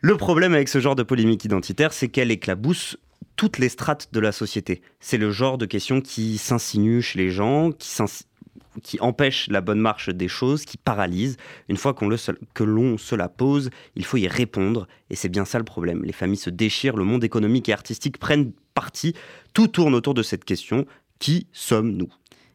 [0.01, 2.97] Le problème avec ce genre de polémique identitaire, c'est qu'elle éclabousse
[3.35, 4.81] toutes les strates de la société.
[4.99, 7.89] C'est le genre de question qui s'insinue chez les gens, qui,
[8.83, 11.37] qui empêche la bonne marche des choses, qui paralyse.
[11.69, 14.87] Une fois que l'on se la pose, il faut y répondre.
[15.09, 16.03] Et c'est bien ça le problème.
[16.03, 19.13] Les familles se déchirent, le monde économique et artistique prennent parti.
[19.53, 20.85] Tout tourne autour de cette question.
[21.19, 22.09] Qui sommes-nous?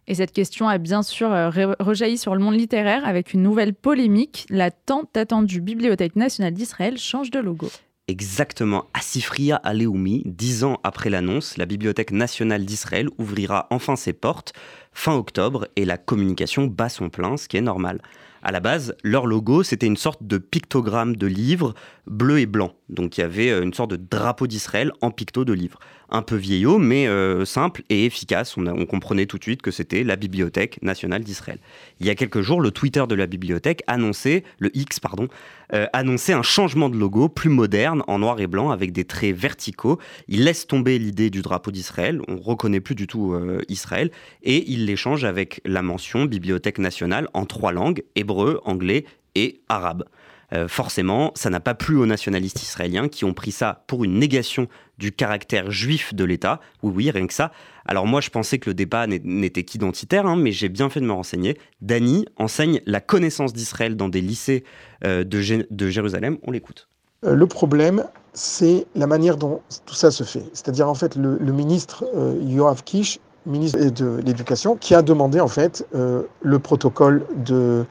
[0.06, 3.74] Et cette question a bien sûr euh, rejailli sur le monde littéraire avec une nouvelle
[3.74, 4.46] polémique.
[4.50, 7.68] La tant attendue Bibliothèque nationale d'Israël change de logo.
[8.08, 14.12] Exactement, à Sifria Aleoumi, dix ans après l'annonce, la Bibliothèque nationale d'Israël ouvrira enfin ses
[14.12, 14.52] portes.
[14.92, 18.02] fin octobre et la communication bat son plein, ce qui est normal.
[18.42, 21.74] À la base, leur logo, c'était une sorte de pictogramme de livre
[22.08, 22.72] bleu et blanc.
[22.88, 25.78] Donc il y avait euh, une sorte de drapeau d'Israël en picto de livre.
[26.14, 28.58] Un peu vieillot, mais euh, simple et efficace.
[28.58, 31.58] On, comprenait tout de suite que c'était la Bibliothèque nationale d'Israël.
[32.00, 35.28] Il y a quelques jours, le Twitter de la bibliothèque annonçait, le X, pardon,
[35.72, 39.34] euh, annonçait un changement de logo plus moderne, en noir et blanc, avec des traits
[39.34, 39.98] verticaux.
[40.28, 42.20] Il laisse tomber l'idée du drapeau d'Israël.
[42.28, 43.34] On reconnaît plus du tout
[43.70, 44.10] Israël.
[44.42, 50.04] Et il l'échange avec la mention Bibliothèque nationale en trois langues, hébreu, anglais et arabe.
[50.52, 54.18] Euh, forcément, ça n'a pas plu aux nationalistes israéliens qui ont pris ça pour une
[54.18, 56.60] négation du caractère juif de l'État.
[56.82, 57.52] Oui, oui, rien que ça.
[57.86, 61.06] Alors moi, je pensais que le débat n'était qu'identitaire, hein, mais j'ai bien fait de
[61.06, 61.58] me renseigner.
[61.80, 64.64] Dany enseigne la connaissance d'Israël dans des lycées
[65.04, 66.36] euh, de, Jérusalem.
[66.42, 66.88] On l'écoute.
[67.24, 70.44] Euh, le problème, c'est la manière dont tout ça se fait.
[70.52, 72.04] C'est-à-dire, en fait, le, ministre
[72.42, 77.86] Yoav Kish, ministre de l'Éducation, qui a demandé, en fait, le protocole de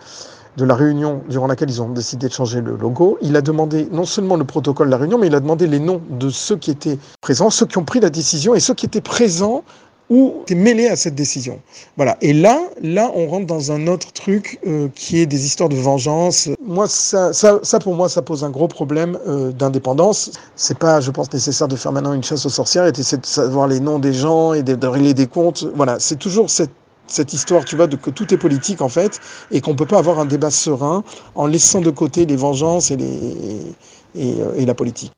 [0.58, 3.88] de la réunion durant laquelle ils ont décidé de changer le logo, il a demandé
[3.92, 6.58] non seulement le protocole de la réunion, mais il a demandé les noms de ceux
[6.58, 9.64] qui étaient présents, ceux qui ont pris la décision et ceux qui étaient présents
[10.10, 11.62] ou étaient mêlés à cette décision.
[11.96, 12.18] Voilà.
[12.22, 15.76] Et là, là, on rentre dans un autre truc euh, qui est des histoires de
[15.76, 16.50] vengeance.
[16.62, 20.32] Moi, ça, ça, pour moi, ça pose un gros problème euh, d'indépendance.
[20.58, 23.26] C'est pas, je pense, nécessaire de faire maintenant une chasse aux sorcières et d'essayer de
[23.26, 25.66] savoir les noms des gens et de, de régler des comptes.
[25.76, 25.98] Voilà.
[26.00, 26.72] C'est toujours cette
[27.12, 29.20] cette histoire, tu vois, de que tout est politique en fait,
[29.52, 31.04] et qu'on peut pas avoir un débat serein
[31.36, 32.98] en laissant de côté les vengeances et,
[34.18, 35.12] euh, la politique.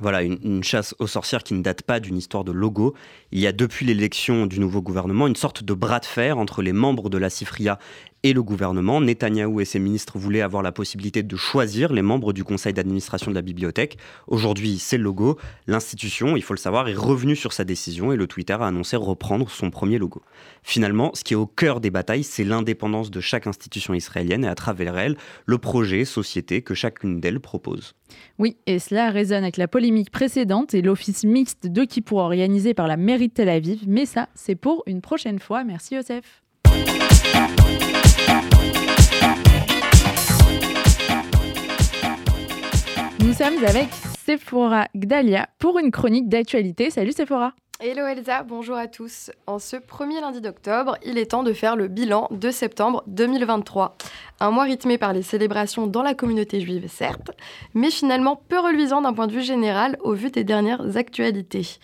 [0.00, 2.94] Voilà, une, chasse aux sorcières qui ne date pas d'une histoire de logo.
[3.32, 6.62] Il y a depuis l'élection du nouveau gouvernement une sorte de bras de fer entre
[6.62, 7.78] les membres de la Cifria
[8.22, 9.00] et le gouvernement.
[9.00, 13.30] Netanyahou et ses ministres voulaient avoir la possibilité de choisir les membres du conseil d'administration
[13.30, 13.98] de la bibliothèque.
[14.26, 15.38] Aujourd'hui, c'est le logo.
[15.68, 18.96] L'institution, il faut le savoir, est revenue sur sa décision et le Twitter a annoncé
[18.96, 20.22] reprendre son premier logo.
[20.64, 24.48] Finalement, ce qui est au cœur des batailles, c'est l'indépendance de chaque institution israélienne et
[24.48, 25.16] à travers elle,
[25.46, 27.94] le projet, société que chacune d'elles propose.
[28.38, 32.88] Oui, et cela résonne avec la polémique précédente et l'office mixte de Kippour organisé par
[32.88, 33.84] la mairie de Tel Aviv.
[33.86, 35.64] Mais ça, c'est pour une prochaine fois.
[35.64, 36.42] Merci Joseph.
[43.20, 43.88] Nous sommes avec
[44.24, 46.90] Sephora Gdalia pour une chronique d'actualité.
[46.90, 47.52] Salut Sephora.
[47.82, 49.30] Hello Elsa, bonjour à tous.
[49.46, 53.96] En ce premier lundi d'octobre, il est temps de faire le bilan de septembre 2023.
[54.40, 57.30] Un mois rythmé par les célébrations dans la communauté juive, certes,
[57.72, 61.78] mais finalement peu reluisant d'un point de vue général au vu des dernières actualités.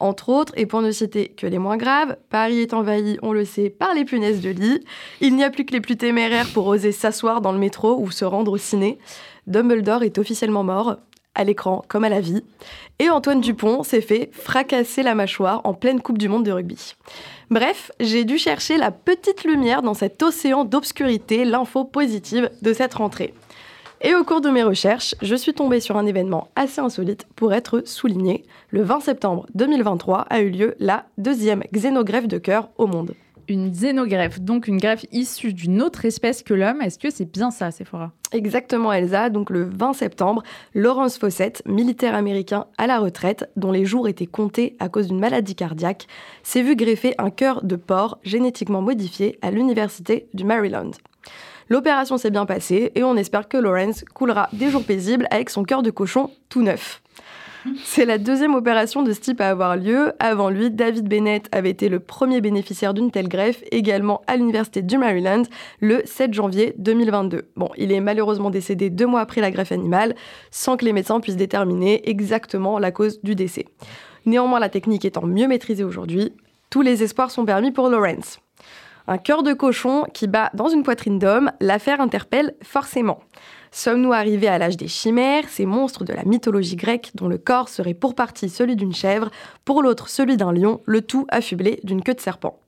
[0.00, 3.44] Entre autres, et pour ne citer que les moins graves, Paris est envahi, on le
[3.44, 4.80] sait, par les punaises de lit.
[5.20, 8.10] Il n'y a plus que les plus téméraires pour oser s'asseoir dans le métro ou
[8.10, 8.98] se rendre au ciné.
[9.48, 10.98] Dumbledore est officiellement mort,
[11.38, 12.42] à l'écran comme à la vie.
[12.98, 16.94] Et Antoine Dupont s'est fait fracasser la mâchoire en pleine Coupe du Monde de rugby.
[17.50, 22.94] Bref, j'ai dû chercher la petite lumière dans cet océan d'obscurité, l'info positive de cette
[22.94, 23.32] rentrée.
[24.00, 27.52] Et au cours de mes recherches, je suis tombée sur un événement assez insolite pour
[27.52, 28.44] être souligné.
[28.70, 33.14] Le 20 septembre 2023 a eu lieu la deuxième xénogreffe de cœur au monde.
[33.48, 36.80] Une xénogreffe, donc une greffe issue d'une autre espèce que l'homme.
[36.80, 39.30] Est-ce que c'est bien ça, Sephora Exactement, Elsa.
[39.30, 40.44] Donc le 20 septembre,
[40.74, 45.18] Lawrence Fawcett, militaire américain à la retraite, dont les jours étaient comptés à cause d'une
[45.18, 46.06] maladie cardiaque,
[46.44, 50.92] s'est vu greffer un cœur de porc génétiquement modifié à l'université du Maryland.
[51.68, 55.64] L'opération s'est bien passée et on espère que Lawrence coulera des jours paisibles avec son
[55.64, 57.02] cœur de cochon tout neuf.
[57.84, 60.12] C'est la deuxième opération de ce type à avoir lieu.
[60.20, 64.80] Avant lui, David Bennett avait été le premier bénéficiaire d'une telle greffe, également à l'université
[64.80, 65.42] du Maryland,
[65.80, 67.48] le 7 janvier 2022.
[67.56, 70.14] Bon, il est malheureusement décédé deux mois après la greffe animale,
[70.50, 73.66] sans que les médecins puissent déterminer exactement la cause du décès.
[74.24, 76.32] Néanmoins, la technique étant mieux maîtrisée aujourd'hui,
[76.70, 78.38] tous les espoirs sont permis pour Lawrence.
[79.10, 83.20] Un cœur de cochon qui bat dans une poitrine d'homme, l'affaire interpelle forcément.
[83.72, 87.70] Sommes-nous arrivés à l'âge des chimères, ces monstres de la mythologie grecque dont le corps
[87.70, 89.30] serait pour partie celui d'une chèvre,
[89.64, 92.60] pour l'autre celui d'un lion, le tout affublé d'une queue de serpent?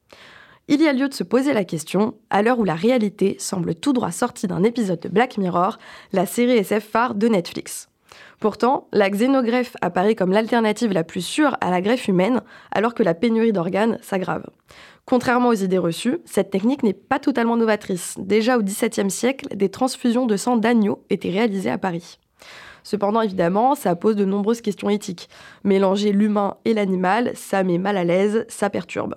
[0.69, 3.75] Il y a lieu de se poser la question, à l'heure où la réalité semble
[3.75, 5.77] tout droit sortie d'un épisode de Black Mirror,
[6.15, 7.91] la série SF phare de Netflix.
[8.41, 12.41] Pourtant, la xénogreffe apparaît comme l'alternative la plus sûre à la greffe humaine,
[12.73, 14.47] alors que la pénurie d'organes s'aggrave.
[15.05, 18.15] Contrairement aux idées reçues, cette technique n'est pas totalement novatrice.
[18.19, 22.19] Déjà au XVIIe siècle, des transfusions de sang d'agneau étaient réalisées à Paris.
[22.83, 25.29] Cependant, évidemment, ça pose de nombreuses questions éthiques.
[25.65, 29.15] Mélanger l'humain et l'animal, ça met mal à l'aise, ça perturbe.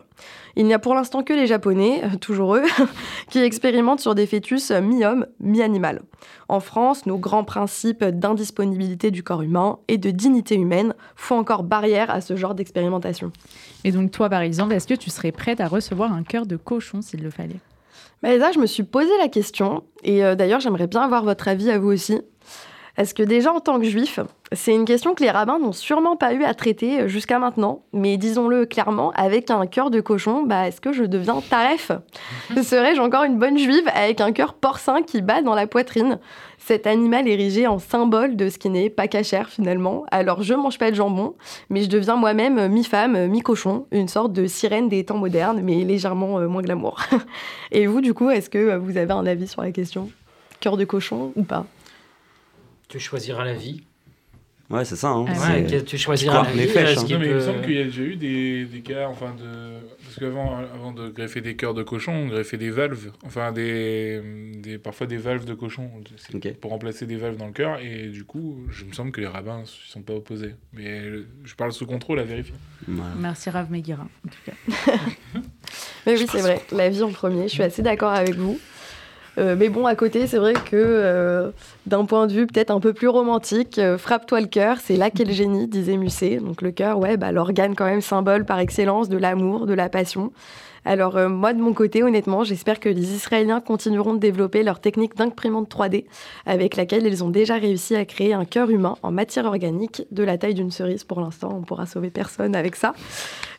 [0.55, 2.63] Il n'y a pour l'instant que les Japonais, euh, toujours eux,
[3.29, 6.01] qui expérimentent sur des fœtus mi-homme, mi-animal.
[6.47, 11.63] En France, nos grands principes d'indisponibilité du corps humain et de dignité humaine font encore
[11.63, 13.31] barrière à ce genre d'expérimentation.
[13.83, 16.55] Et donc toi, par exemple, est-ce que tu serais prête à recevoir un cœur de
[16.55, 17.59] cochon s'il le fallait?
[18.21, 21.47] Bah, là, je me suis posé la question, et euh, d'ailleurs, j'aimerais bien avoir votre
[21.47, 22.21] avis à vous aussi.
[22.95, 24.19] Est-ce que déjà en tant que juif,
[24.51, 28.17] c'est une question que les rabbins n'ont sûrement pas eu à traiter jusqu'à maintenant, mais
[28.17, 31.91] disons-le clairement, avec un cœur de cochon, bah, est-ce que je deviens taref?
[32.61, 36.19] Serais-je encore une bonne juive avec un cœur porcin qui bat dans la poitrine?
[36.59, 40.05] Cet animal érigé en symbole de ce qui n'est pas cachère finalement.
[40.11, 41.33] Alors je mange pas de jambon,
[41.71, 46.37] mais je deviens moi-même mi-femme, mi-cochon, une sorte de sirène des temps modernes, mais légèrement
[46.37, 47.01] euh, moins glamour.
[47.71, 50.11] Et vous, du coup, est-ce que vous avez un avis sur la question?
[50.59, 51.65] Cœur de cochon ou pas?
[52.93, 53.81] Tu choisiras la vie.
[54.69, 55.09] Ouais, c'est ça.
[55.09, 55.25] Hein.
[55.25, 56.67] Ouais, tu choisiras la vie.
[56.67, 57.05] Fèches, hein.
[57.09, 59.79] non, mais il me semble qu'il y a déjà eu des, des cas, enfin, de...
[60.03, 64.21] parce qu'avant avant de greffer des cœurs de cochon, on greffait des valves, enfin, des,
[64.57, 65.89] des parfois des valves de cochon,
[66.61, 69.27] pour remplacer des valves dans le cœur, et du coup, je me semble que les
[69.27, 70.53] rabbins ne sont pas opposés.
[70.71, 71.01] Mais
[71.43, 72.53] je parle sous contrôle à vérifier.
[73.17, 74.93] Merci Rav Meguira, en tout cas.
[76.05, 78.59] mais oui, c'est vrai, la vie en premier, je suis assez d'accord avec vous.
[79.37, 81.51] Euh, mais bon, à côté, c'est vrai que euh,
[81.85, 85.09] d'un point de vue peut-être un peu plus romantique, euh, frappe-toi le cœur, c'est là
[85.09, 86.37] qu'est le génie, disait Musset.
[86.37, 89.89] Donc le cœur, ouais, bah, l'organe quand même symbole par excellence de l'amour, de la
[89.89, 90.31] passion.
[90.85, 95.15] Alors moi, de mon côté, honnêtement, j'espère que les Israéliens continueront de développer leur technique
[95.15, 96.03] d'imprimante 3D,
[96.45, 100.23] avec laquelle ils ont déjà réussi à créer un cœur humain en matière organique de
[100.23, 101.05] la taille d'une cerise.
[101.05, 102.93] Pour l'instant, on pourra sauver personne avec ça.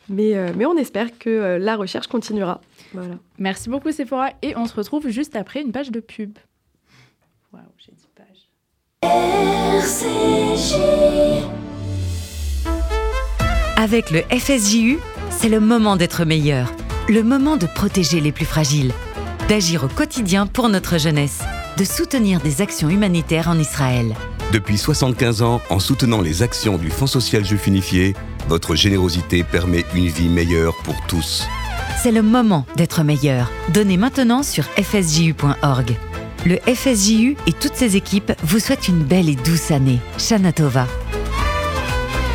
[0.09, 2.61] Mais, mais on espère que la recherche continuera.
[3.39, 6.37] Merci beaucoup Sephora et on se retrouve juste après une page de pub.
[7.51, 8.49] Waouh, j'ai dit page.
[13.77, 14.99] Avec le FSJU,
[15.29, 16.71] c'est le moment d'être meilleur,
[17.09, 18.91] le moment de protéger les plus fragiles,
[19.49, 21.43] d'agir au quotidien pour notre jeunesse,
[21.77, 24.15] de soutenir des actions humanitaires en Israël.
[24.53, 28.15] Depuis 75 ans, en soutenant les actions du Fonds social juif unifié,
[28.47, 31.47] votre générosité permet une vie meilleure pour tous.
[32.01, 33.51] C'est le moment d'être meilleur.
[33.69, 35.95] Donnez maintenant sur fsju.org.
[36.45, 39.99] Le FSJU et toutes ses équipes vous souhaitent une belle et douce année.
[40.19, 40.85] Shanatova.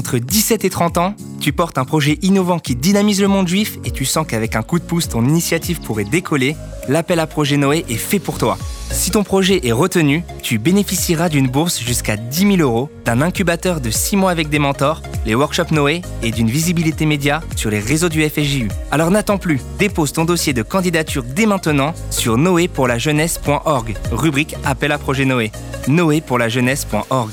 [0.00, 3.78] entre 17 et 30 ans, tu portes un projet innovant qui dynamise le monde juif
[3.84, 6.56] et tu sens qu'avec un coup de pouce, ton initiative pourrait décoller,
[6.88, 8.56] l'appel à projet Noé est fait pour toi.
[8.90, 13.82] Si ton projet est retenu, tu bénéficieras d'une bourse jusqu'à 10 000 euros, d'un incubateur
[13.82, 17.78] de 6 mois avec des mentors, les workshops Noé et d'une visibilité média sur les
[17.78, 18.68] réseaux du FSJU.
[18.90, 24.98] Alors n'attends plus, dépose ton dossier de candidature dès maintenant sur noépourlajeunesse.org, rubrique appel à
[24.98, 25.52] projet Noé.
[25.88, 27.32] noépourlajeunesse.org.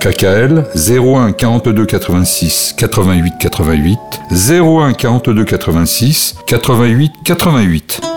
[0.00, 3.98] KKL 01 42 86 88 88
[4.30, 8.15] 01 42 86 88 88.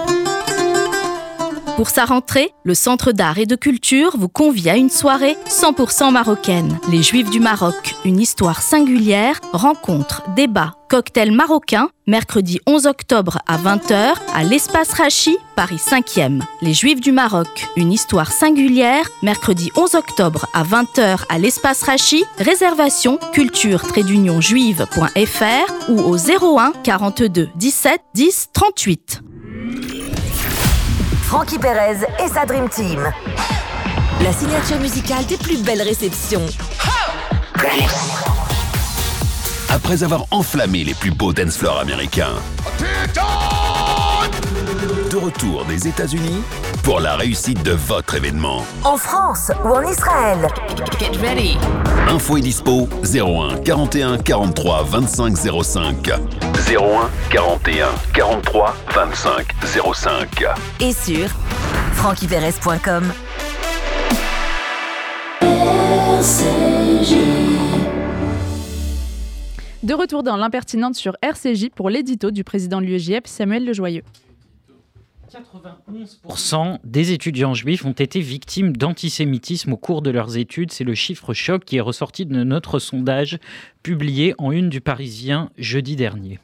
[1.79, 6.11] Pour sa rentrée, le Centre d'art et de culture vous convie à une soirée 100%
[6.11, 6.77] marocaine.
[6.91, 13.57] Les Juifs du Maroc, une histoire singulière, rencontre, débat, cocktail marocain, mercredi 11 octobre à
[13.57, 16.41] 20h à l'Espace Rachi, Paris 5e.
[16.61, 22.25] Les Juifs du Maroc, une histoire singulière, mercredi 11 octobre à 20h à l'Espace Rachi,
[22.39, 29.21] réservation culture-juive.fr ou au 01 42 17 10 38.
[31.29, 33.07] Frankie Perez et sa Dream Team.
[34.23, 36.43] La signature musicale des plus belles réceptions.
[39.69, 42.33] Après avoir enflammé les plus beaux dance floors américains,
[44.79, 46.41] De retour des États-Unis
[46.83, 48.63] pour la réussite de votre événement.
[48.85, 50.47] En France ou en Israël.
[50.97, 51.57] Get ready.
[52.07, 56.09] Info et dispo 01 41 43 25 05.
[56.09, 59.47] 01 41 43 25
[59.93, 60.45] 05.
[60.79, 61.27] Et sur
[61.95, 63.11] franquiperez.com.
[69.83, 74.03] De retour dans l'impertinente sur RCJ pour l'édito du président de l'UEJF, Samuel Lejoyeux.
[75.29, 80.71] 91% des étudiants juifs ont été victimes d'antisémitisme au cours de leurs études.
[80.71, 83.37] C'est le chiffre choc qui est ressorti de notre sondage
[83.83, 86.39] publié en une du Parisien jeudi dernier.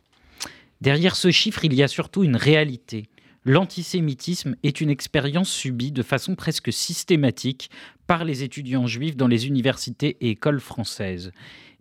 [0.81, 3.07] Derrière ce chiffre, il y a surtout une réalité.
[3.43, 7.69] L'antisémitisme est une expérience subie de façon presque systématique
[8.07, 11.31] par les étudiants juifs dans les universités et écoles françaises.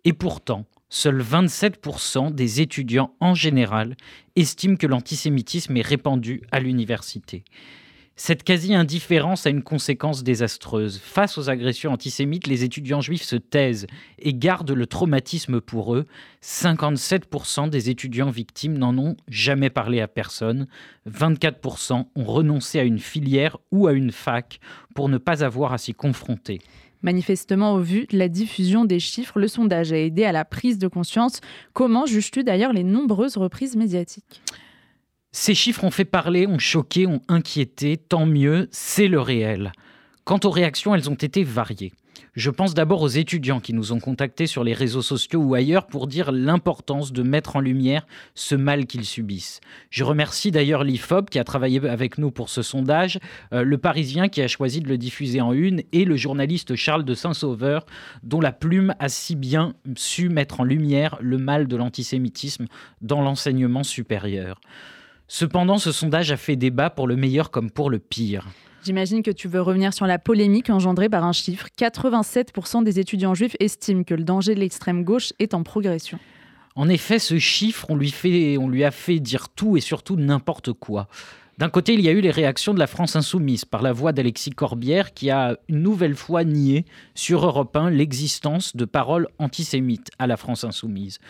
[0.04, 0.64] Et pourtant,
[0.94, 3.96] seuls 27% des étudiants en général
[4.36, 7.42] estiment que l'antisémitisme est répandu à l'université.
[8.16, 11.00] Cette quasi-indifférence a une conséquence désastreuse.
[11.00, 13.88] Face aux agressions antisémites, les étudiants juifs se taisent
[14.20, 16.06] et gardent le traumatisme pour eux.
[16.40, 20.68] 57% des étudiants victimes n'en ont jamais parlé à personne.
[21.10, 24.60] 24% ont renoncé à une filière ou à une fac
[24.94, 26.60] pour ne pas avoir à s'y confronter.
[27.04, 30.78] Manifestement, au vu de la diffusion des chiffres, le sondage a aidé à la prise
[30.78, 31.42] de conscience.
[31.74, 34.40] Comment juges-tu d'ailleurs les nombreuses reprises médiatiques?
[35.30, 39.72] Ces chiffres ont fait parler, ont choqué, ont inquiété, tant mieux, c'est le réel.
[40.24, 41.92] Quant aux réactions, elles ont été variées.
[42.34, 45.86] Je pense d'abord aux étudiants qui nous ont contactés sur les réseaux sociaux ou ailleurs
[45.86, 49.60] pour dire l'importance de mettre en lumière ce mal qu'ils subissent.
[49.90, 53.18] Je remercie d'ailleurs l'IFOP qui a travaillé avec nous pour ce sondage,
[53.52, 57.04] euh, le Parisien qui a choisi de le diffuser en une et le journaliste Charles
[57.04, 57.86] de Saint-Sauveur
[58.22, 62.66] dont la plume a si bien su mettre en lumière le mal de l'antisémitisme
[63.00, 64.60] dans l'enseignement supérieur.
[65.28, 68.46] Cependant, ce sondage a fait débat pour le meilleur comme pour le pire.
[68.84, 71.68] J'imagine que tu veux revenir sur la polémique engendrée par un chiffre.
[71.78, 76.18] 87% des étudiants juifs estiment que le danger de l'extrême gauche est en progression.
[76.76, 80.16] En effet, ce chiffre, on lui, fait, on lui a fait dire tout et surtout
[80.16, 81.08] n'importe quoi.
[81.56, 84.12] D'un côté, il y a eu les réactions de la France insoumise par la voix
[84.12, 90.10] d'Alexis Corbière qui a une nouvelle fois nié sur Europe 1 l'existence de paroles antisémites
[90.18, 91.20] à la France insoumise.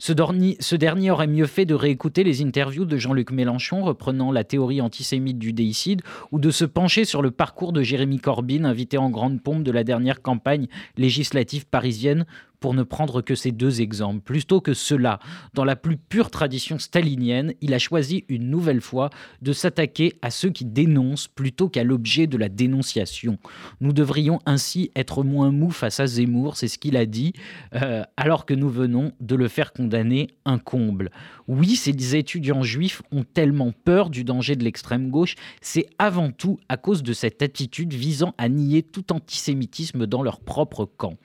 [0.00, 4.80] Ce dernier, aurait mieux fait de réécouter les interviews de Jean-Luc Mélenchon reprenant la théorie
[4.80, 9.10] antisémite du déicide ou de se pencher sur le parcours de Jérémy Corbyn, invité en
[9.10, 12.26] grande pompe de la dernière campagne législative parisienne
[12.60, 14.20] pour ne prendre que ces deux exemples.
[14.20, 15.18] Plutôt que cela,
[15.54, 19.10] dans la plus pure tradition stalinienne, il a choisi une nouvelle fois
[19.42, 23.38] de s'attaquer à ceux qui dénoncent plutôt qu'à l'objet de la dénonciation.
[23.80, 27.32] Nous devrions ainsi être moins mous face à Zemmour, c'est ce qu'il a dit,
[27.74, 31.10] euh, alors que nous venons de le faire condamner un comble.
[31.46, 36.58] Oui, ces étudiants juifs ont tellement peur du danger de l'extrême gauche, c'est avant tout
[36.68, 41.16] à cause de cette attitude visant à nier tout antisémitisme dans leur propre camp.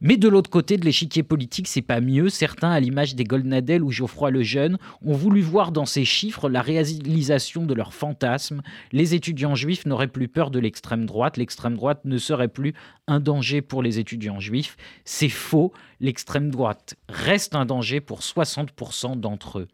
[0.00, 2.28] Mais de l'autre côté de l'échiquier politique, c'est pas mieux.
[2.28, 6.62] Certains, à l'image des Goldnadel ou Geoffroy Lejeune, ont voulu voir dans ces chiffres la
[6.62, 8.62] réalisation de leurs fantasmes.
[8.92, 11.36] Les étudiants juifs n'auraient plus peur de l'extrême droite.
[11.36, 12.74] L'extrême droite ne serait plus
[13.08, 14.76] un danger pour les étudiants juifs.
[15.04, 15.72] C'est faux.
[16.00, 19.68] L'extrême droite reste un danger pour 60% d'entre eux.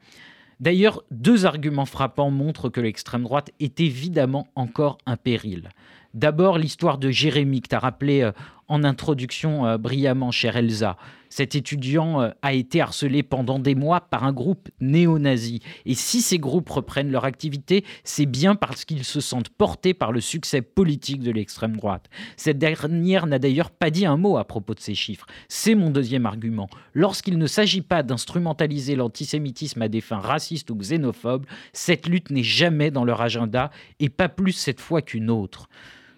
[0.60, 5.68] D'ailleurs, deux arguments frappants montrent que l'extrême droite est évidemment encore un péril.
[6.14, 8.30] D'abord, l'histoire de Jérémy, que tu as rappelé euh,
[8.68, 10.96] en introduction euh, brillamment, chère Elsa.
[11.28, 15.60] Cet étudiant euh, a été harcelé pendant des mois par un groupe néo-nazi.
[15.84, 20.12] Et si ces groupes reprennent leur activité, c'est bien parce qu'ils se sentent portés par
[20.12, 22.08] le succès politique de l'extrême droite.
[22.36, 25.26] Cette dernière n'a d'ailleurs pas dit un mot à propos de ces chiffres.
[25.48, 26.68] C'est mon deuxième argument.
[26.92, 32.44] Lorsqu'il ne s'agit pas d'instrumentaliser l'antisémitisme à des fins racistes ou xénophobes, cette lutte n'est
[32.44, 35.68] jamais dans leur agenda, et pas plus cette fois qu'une autre.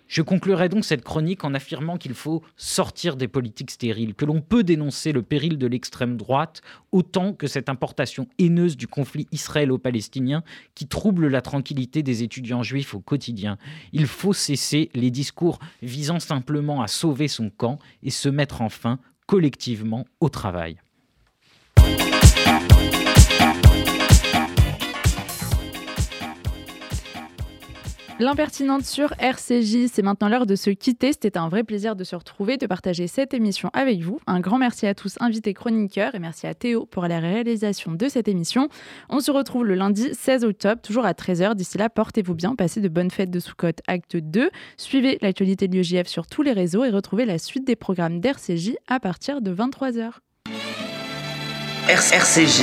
[0.08, 4.40] Je conclurai donc cette chronique en affirmant qu'il faut sortir des politiques stériles, que l'on
[4.40, 10.44] peut dénoncer le péril de l'extrême droite autant que cette importation haineuse du conflit israélo-palestinien
[10.74, 13.58] qui trouble la tranquillité des étudiants juifs au quotidien.
[13.92, 19.00] Il faut cesser les discours visant simplement à sauver son camp et se mettre enfin
[19.26, 20.78] collectivement au travail.
[28.18, 31.12] L'impertinente sur RCJ, c'est maintenant l'heure de se quitter.
[31.12, 34.20] C'était un vrai plaisir de se retrouver, de partager cette émission avec vous.
[34.26, 38.08] Un grand merci à tous invités chroniqueurs et merci à Théo pour la réalisation de
[38.08, 38.68] cette émission.
[39.10, 41.54] On se retrouve le lundi 16 octobre, toujours à 13h.
[41.56, 44.48] D'ici là, portez-vous bien, passez de bonnes fêtes de Soukot Acte 2.
[44.78, 48.76] Suivez l'actualité de l'UJF sur tous les réseaux et retrouvez la suite des programmes d'RCJ
[48.88, 50.12] à partir de 23h.
[51.88, 52.62] RCJ